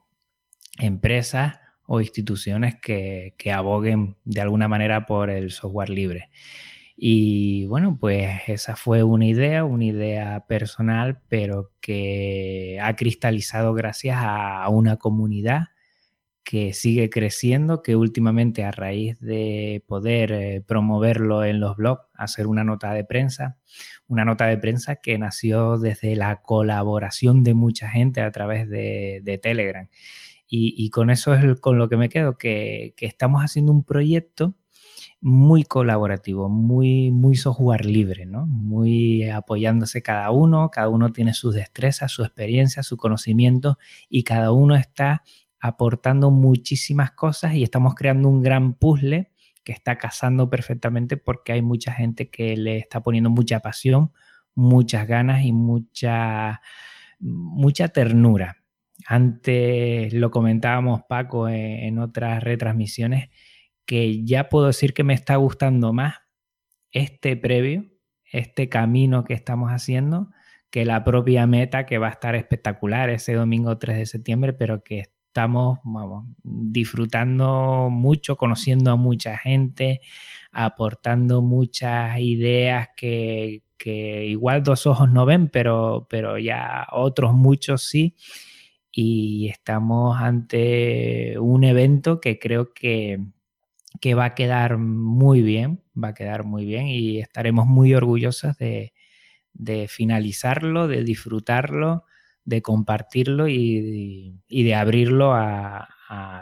[0.79, 1.61] empresas
[1.91, 6.31] o instituciones que, aboguen de alguna manera por el software libre.
[6.97, 14.19] Y bueno, pues esa fue una idea, una idea personal, pero que ha cristalizado gracias
[14.21, 15.69] a una comunidad
[16.45, 22.47] que sigue creciendo, que últimamente a raíz de poder eh, promoverlo en los blogs, hacer
[22.47, 23.57] una nota de prensa,
[24.09, 29.41] una nota de prensa que nació desde la colaboración de mucha gente a través de
[29.43, 29.89] Telegram.
[30.51, 34.55] Y, con eso es con lo que me quedo, que, estamos haciendo un proyecto
[35.21, 38.47] muy colaborativo, muy, muy software libre, ¿no?
[38.47, 43.79] Muy apoyándose cada uno, cada uno tiene sus destrezas, su experiencia, su conocimiento
[44.09, 45.23] y cada uno está
[45.61, 49.33] aportando muchísimas cosas y estamos creando un gran puzzle
[49.65, 54.13] que está casando perfectamente porque hay mucha gente que le está poniendo mucha pasión,
[54.55, 56.63] muchas ganas y mucha,
[57.19, 58.58] mucha ternura
[59.07, 63.31] antes lo comentábamos, Paco, en, otras retransmisiones,
[63.87, 66.17] que ya puedo decir que me está gustando más
[66.91, 67.87] este previo,
[68.31, 70.31] este camino que estamos haciendo,
[70.71, 74.83] que la propia meta que va a estar espectacular ese domingo 3 de septiembre, pero
[74.83, 75.79] que estamos
[76.43, 80.01] disfrutando mucho, conociendo a mucha gente,
[80.51, 87.83] aportando muchas ideas que, que, igual dos ojos no ven, pero, pero ya otros muchos
[87.89, 88.15] sí
[88.91, 93.21] y estamos ante un evento que creo que,
[94.17, 98.93] va a quedar muy bien, va a quedar muy bien y estaremos muy orgullosos de,
[99.89, 102.05] finalizarlo, de disfrutarlo,
[102.45, 105.89] de compartirlo y, de abrirlo a,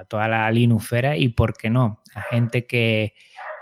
[0.09, 3.15] toda la Linuxera y, ¿por qué no?, a gente que,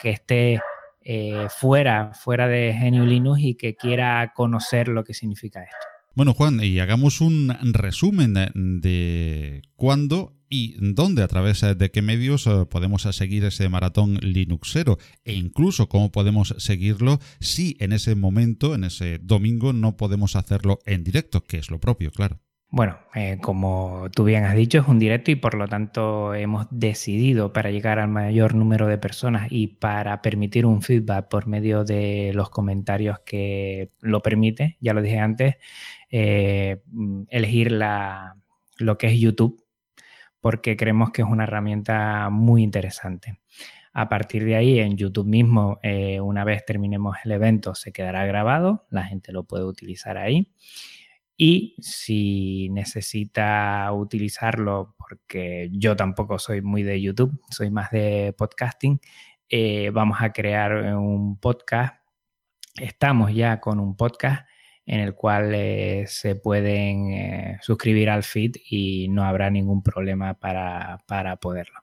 [0.02, 0.60] esté
[1.00, 5.93] eh, fuera, fuera de Genio Linux y que quiera conocer lo que significa esto.
[6.16, 12.46] Bueno, Juan, y hagamos un resumen de cuándo y dónde, a través de qué medios
[12.46, 18.76] eh, podemos seguir ese maratón Linuxero e incluso cómo podemos seguirlo si en ese momento,
[18.76, 22.38] en ese domingo, no podemos hacerlo en directo, que es lo propio, claro.
[22.76, 26.66] Bueno, eh, como tú bien has dicho, es un directo y por lo tanto hemos
[26.72, 31.84] decidido para llegar al mayor número de personas y para permitir un feedback por medio
[31.84, 35.54] de los comentarios que lo permite, ya lo dije antes,
[36.16, 36.80] eh,
[37.28, 38.36] elegir la,
[38.78, 39.64] lo que es YouTube
[40.44, 43.40] porque creemos que es una herramienta muy interesante.
[43.94, 48.26] A partir de ahí, en YouTube mismo, eh, una vez terminemos el evento, se quedará
[48.26, 50.52] grabado, la gente lo puede utilizar ahí.
[51.34, 59.00] Y si necesita utilizarlo, porque yo tampoco soy muy de YouTube, soy más de podcasting,
[59.48, 61.94] eh, vamos a crear un podcast.
[62.78, 64.46] Estamos ya con un podcast
[64.86, 70.34] en el cual eh, se pueden eh, suscribir al feed y no habrá ningún problema
[70.34, 71.80] para, para, poderlo.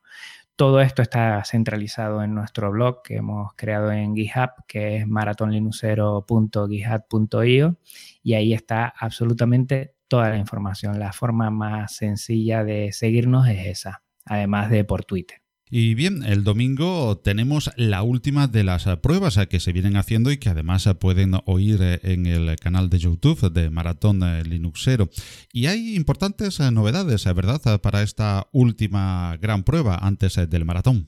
[0.55, 7.77] Todo esto está centralizado en nuestro blog que hemos creado en GitHub, que es maratonlinuxero.github.io
[8.21, 10.99] y ahí está absolutamente toda la información.
[10.99, 15.41] La forma más sencilla de seguirnos es esa, además de por Twitter.
[15.73, 20.37] Y bien, el domingo tenemos la última de las pruebas que se vienen haciendo y
[20.37, 25.07] que además pueden oír en el canal de YouTube de Maratón Linuxero.
[25.53, 31.07] Y hay importantes novedades, ¿verdad?, para esta última gran prueba antes del maratón.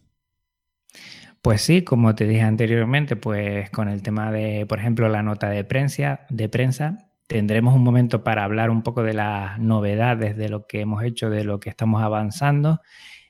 [1.42, 5.50] Pues sí, como te dije anteriormente, pues con el tema de, por ejemplo, la nota
[5.50, 10.48] de prensa, de prensa, tendremos un momento para hablar un poco de las novedades de
[10.48, 12.80] lo que hemos hecho, de lo que estamos avanzando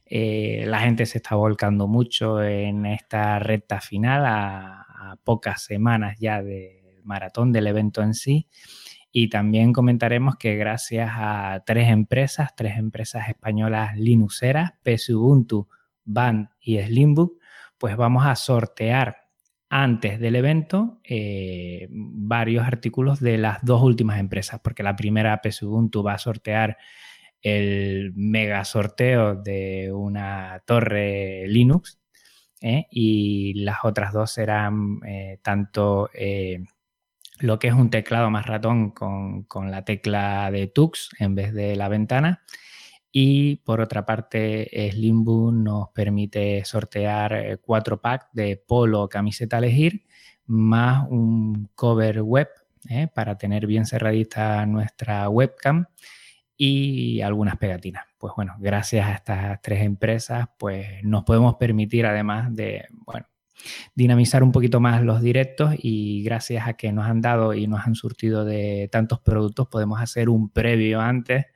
[0.06, 4.80] eh, la gente se está volcando mucho en esta recta final, a,
[5.24, 8.48] pocas semanas ya del maratón del evento en sí.
[9.12, 15.68] Y también comentaremos que gracias a tres empresas, tres empresas españolas Linuxeras, PSUbuntu,
[16.04, 17.38] Band y Slimbook,
[17.78, 19.24] pues vamos a sortear
[19.70, 26.04] antes del evento eh, varios artículos de las dos últimas empresas, porque la primera PSUbuntu
[26.04, 26.78] va a sortear
[27.44, 32.00] el mega sorteo de una torre Linux
[32.62, 32.88] ¿eh?
[32.90, 36.64] y las otras dos serán eh, tanto eh,
[37.40, 41.76] lo que es un teclado más ratón con, la tecla de Tux en vez de
[41.76, 42.42] la ventana.
[43.12, 50.06] Y por otra parte Slimbo nos permite sortear cuatro packs de polo camiseta elegir
[50.48, 52.50] más un cover web
[53.14, 55.86] para tener bien cerradita nuestra webcam
[56.66, 58.06] y algunas pegatinas.
[58.18, 63.28] Pues bueno, gracias a estas tres empresas, pues nos podemos permitir además de, bueno,
[63.96, 67.86] dinamizar un poquito más los directos y gracias a que nos han dado y nos
[67.86, 71.48] han surtido de tantos productos, podemos hacer un previo antes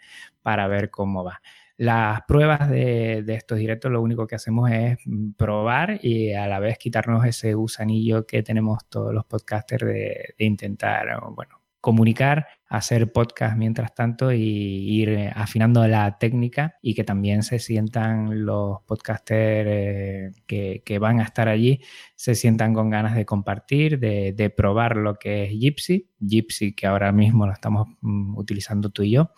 [0.41, 1.41] para ver cómo va.
[1.78, 4.97] Las pruebas de, estos directos lo único que hacemos es
[5.38, 10.45] probar y a la vez quitarnos ese gusanillo que tenemos todos los podcasters de, de
[10.45, 17.03] intentar, bueno, comunicar, hacer podcast mientras tanto y ir eh, afinando la técnica y que
[17.03, 21.80] también se sientan los podcasters eh, que, van a estar allí,
[22.15, 27.11] se sientan con ganas de compartir, de, probar lo que es Gypsy, Gypsy que ahora
[27.11, 29.32] mismo lo estamos mm, utilizando tú y yo.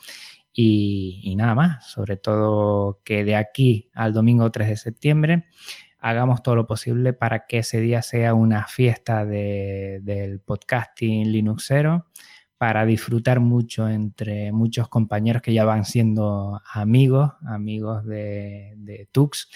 [0.52, 5.46] Y, nada más, sobre todo que de aquí al domingo 3 de septiembre
[6.00, 12.08] hagamos todo lo posible para que ese día sea una fiesta del podcasting Linuxero,
[12.58, 19.50] para disfrutar mucho entre muchos compañeros que ya van siendo amigos, amigos de, Tux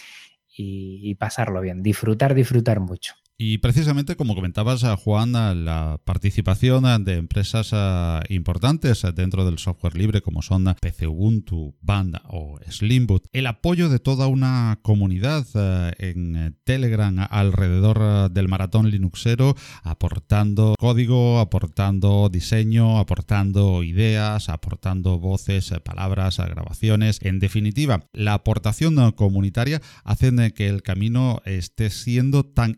[0.55, 3.15] y pasarlo bien, disfrutar, disfrutar mucho.
[3.45, 10.21] Y precisamente, como comentabas, Juan, la participación de empresas eh, importantes dentro del software libre,
[10.21, 16.57] como son PC Ubuntu, Band o Slimboot, el apoyo de toda una comunidad eh, en
[16.63, 26.37] Telegram alrededor eh, del maratón Linuxero, aportando código, aportando diseño, aportando ideas, aportando voces, palabras,
[26.37, 27.19] grabaciones.
[27.21, 32.77] En definitiva, la aportación comunitaria hace que el camino esté siendo tan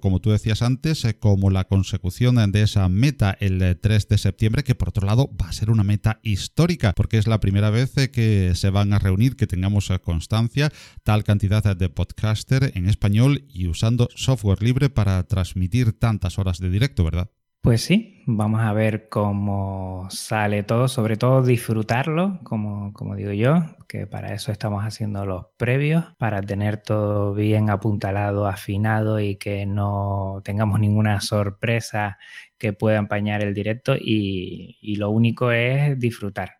[0.00, 4.18] como tú decías antes, eh, como la consecución de esa meta el 3 eh, de
[4.18, 7.70] septiembre, que por otro lado va a ser una meta histórica, porque es la primera
[7.70, 10.72] vez eh, que se van a reunir, que tengamos constancia,
[11.04, 16.70] tal cantidad de podcaster en español y usando software libre para transmitir tantas horas de
[16.70, 17.30] directo, ¿verdad?
[17.62, 23.54] Pues sí, vamos a ver cómo sale todo, sobre todo disfrutarlo, como, como, digo yo,
[23.86, 29.64] que para eso estamos haciendo los previos, para tener todo bien apuntalado, afinado y que
[29.64, 32.18] no tengamos ninguna sorpresa
[32.58, 36.54] que pueda empañar el directo y, lo único es disfrutar.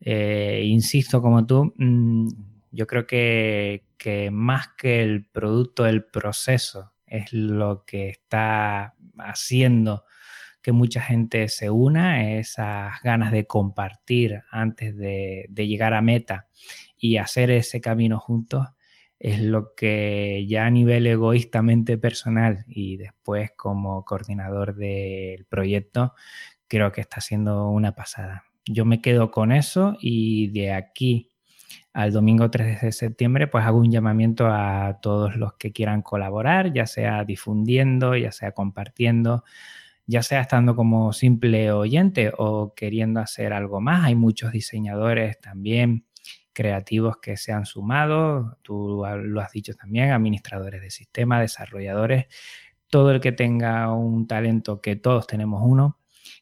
[0.00, 2.28] Eh, insisto, como tú, mm,
[2.70, 10.04] yo creo que, que más que el producto, el proceso es lo que está haciendo
[10.68, 16.46] que mucha gente se una, esas ganas de compartir antes de, llegar a meta
[16.98, 18.68] y hacer ese camino juntos,
[19.18, 26.12] es lo que ya a nivel egoístamente personal y después como coordinador del proyecto,
[26.66, 28.44] creo que está siendo una pasada.
[28.66, 31.30] Yo me quedo con eso y de aquí
[31.94, 36.74] al domingo 3 de septiembre, pues hago un llamamiento a todos los que quieran colaborar,
[36.74, 39.44] ya sea difundiendo, ya sea compartiendo,
[40.08, 44.06] ya sea estando como simple oyente o queriendo hacer algo más.
[44.06, 46.06] Hay muchos diseñadores también
[46.54, 52.26] creativos que se han sumado, tú lo has dicho también, administradores de sistemas, desarrolladores,
[52.88, 56.00] todo el que tenga un talento, que todos tenemos uno,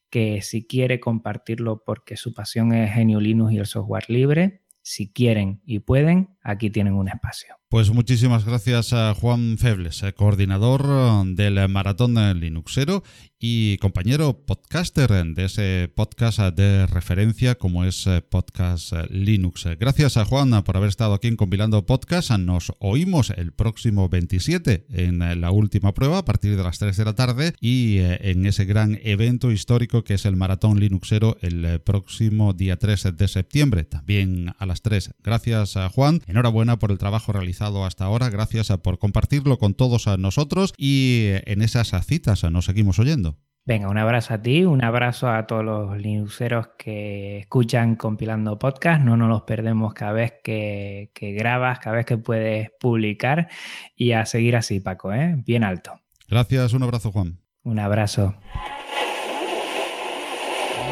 [0.08, 5.08] que si quiere compartirlo porque su pasión es Genio Linux y el software libre, si
[5.08, 7.56] quieren y pueden, aquí tienen un espacio.
[7.68, 13.02] Pues muchísimas gracias a Juan Febles, eh, coordinador eh, del Maratón Linuxero
[13.40, 19.66] y compañero podcaster de ese podcast de referencia como es eh, Podcast Linux.
[19.80, 22.30] Gracias a Juan por haber estado aquí en Compilando Podcast.
[22.30, 27.04] Nos oímos el próximo 27 en la última prueba a partir de las 3 de
[27.04, 32.52] la tarde y en ese gran evento histórico que es el Maratón Linuxero el próximo
[32.52, 35.14] día 3 de septiembre, también a las 3.
[35.22, 36.20] Gracias a Juan.
[36.26, 38.30] Enhorabuena por el trabajo realizado hasta ahora.
[38.30, 43.36] Gracias por compartirlo con todos nosotros y en esas citas nos seguimos oyendo.
[43.66, 49.02] Venga, un abrazo a ti, un abrazo a todos los linuxeros que escuchan compilando podcast.
[49.02, 53.48] No nos los perdemos cada vez que, grabas, cada vez que puedes publicar.
[53.96, 55.34] Y a seguir así, Paco, ¿eh?
[55.44, 56.00] bien alto.
[56.28, 57.40] Gracias, un abrazo, Juan.
[57.64, 58.36] Un abrazo.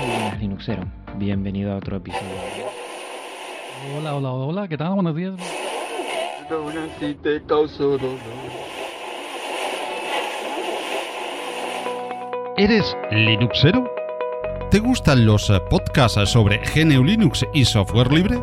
[0.08, 0.84] buenas, Linuxero.
[1.16, 2.63] Bienvenido a otro episodio.
[3.92, 4.94] Hola, hola, hola, ¿qué tal?
[4.94, 5.34] Buenos días.
[12.56, 13.90] ¿Eres Linuxero?
[14.70, 18.42] ¿Te gustan los eh, podcasts sobre GNU Linux y software libre?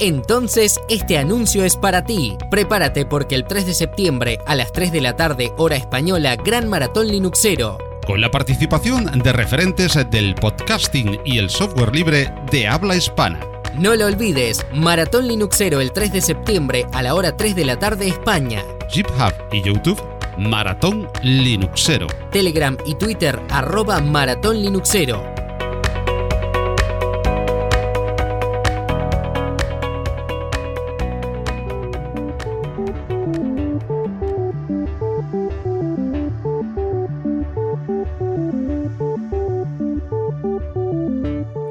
[0.00, 2.36] Entonces, este anuncio es para ti.
[2.50, 6.68] Prepárate porque el 3 de septiembre a las 3 de la tarde, hora española, Gran
[6.68, 7.78] Maratón Linuxero.
[8.06, 13.53] Con la participación de referentes del podcasting y el software libre de habla hispana.
[13.78, 17.76] No lo olvides, Maratón Linuxero el 3 de septiembre a la hora 3 de la
[17.76, 18.62] tarde España.
[18.88, 20.00] GitHub y YouTube,
[20.38, 22.06] Maratón Linuxero.
[22.30, 25.24] Telegram y Twitter, arroba Maratón Linuxero.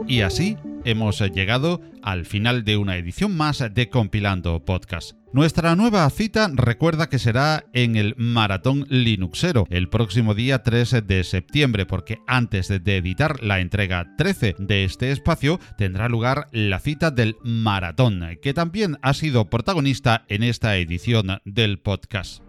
[0.06, 5.14] Y así hemos llegado al final de una edición más de Compilando Podcast.
[5.32, 11.24] Nuestra nueva cita recuerda que será en el Maratón Linuxero el próximo día 3 de
[11.24, 17.10] septiembre, porque antes de editar la entrega 13 de este espacio tendrá lugar la cita
[17.10, 22.44] del Maratón, que también ha sido protagonista en esta edición del podcast.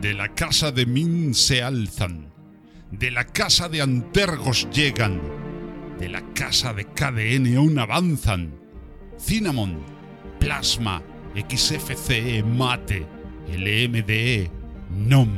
[0.00, 2.32] De la casa de Min se alzan,
[2.90, 5.20] de la casa de Antergos llegan
[5.98, 8.52] de la casa de KDN aún avanzan.
[9.18, 9.78] Cinnamon,
[10.38, 11.02] Plasma,
[11.34, 13.06] XFCE, Mate,
[13.48, 14.50] LMDE,
[14.90, 15.28] NOM.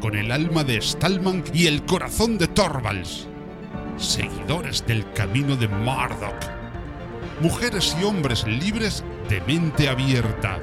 [0.00, 3.28] Con el alma de Stallman y el corazón de Torvalds.
[3.96, 6.36] Seguidores del camino de Marduk.
[7.40, 10.58] Mujeres y hombres libres de mente abierta.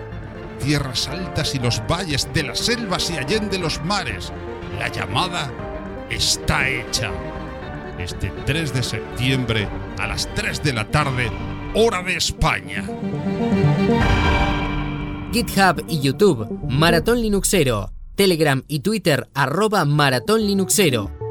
[0.64, 4.32] Tierras altas y los valles de las selvas y allende los mares.
[4.78, 5.52] La llamada
[6.10, 7.12] está hecha
[8.00, 9.68] este 3 de septiembre
[10.00, 11.32] a las 3 de la tarde,
[11.74, 12.84] hora de España.
[15.32, 17.91] GitHub y YouTube, Maratón Linuxero.
[18.16, 21.22] Telegram y Twitter, arroba Maratón Linuxero.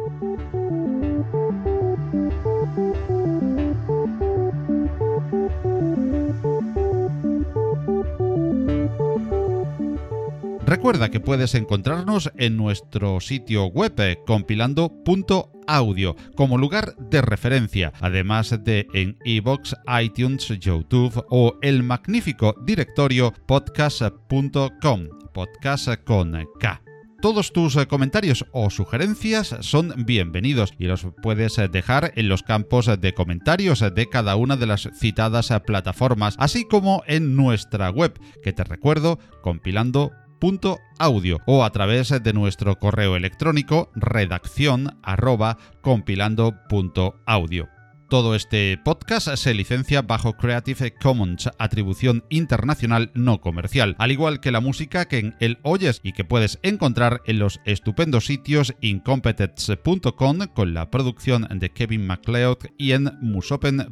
[10.73, 18.59] Recuerda que puedes encontrarnos en nuestro sitio web eh, compilando.audio como lugar de referencia, además
[18.65, 26.81] de en iBox, iTunes, YouTube o el magnífico directorio podcast.com, podcast con K.
[27.21, 32.43] Todos tus eh, comentarios o sugerencias son bienvenidos y los puedes eh, dejar en los
[32.43, 38.19] campos de comentarios de cada una de las citadas plataformas, así como en nuestra web,
[38.43, 40.11] que te recuerdo, compilando
[40.99, 47.72] audio o a través de nuestro correo electrónico redacción arroba compilando.audio.
[48.13, 54.53] Todo este podcast se licencia bajo Creative Commons, atribución internacional no comercial, al igual que
[54.53, 60.41] la música que en él oyes y que puedes encontrar en los estupendos sitios incompetence.com
[60.55, 63.91] con la producción de Kevin MacLeod y en musopen.org.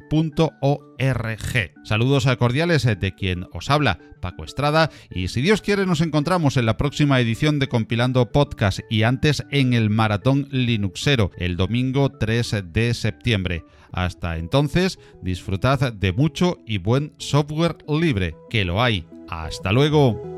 [1.85, 6.67] Saludos cordiales de quien os habla, Paco Estrada, y si Dios quiere nos encontramos en
[6.67, 12.65] la próxima edición de Compilando Podcast y antes en el Maratón Linuxero, el domingo 3
[12.67, 13.65] de septiembre.
[13.93, 19.07] Hasta entonces, disfrutad de mucho y buen software libre, que lo hay.
[19.29, 20.31] Hasta luego.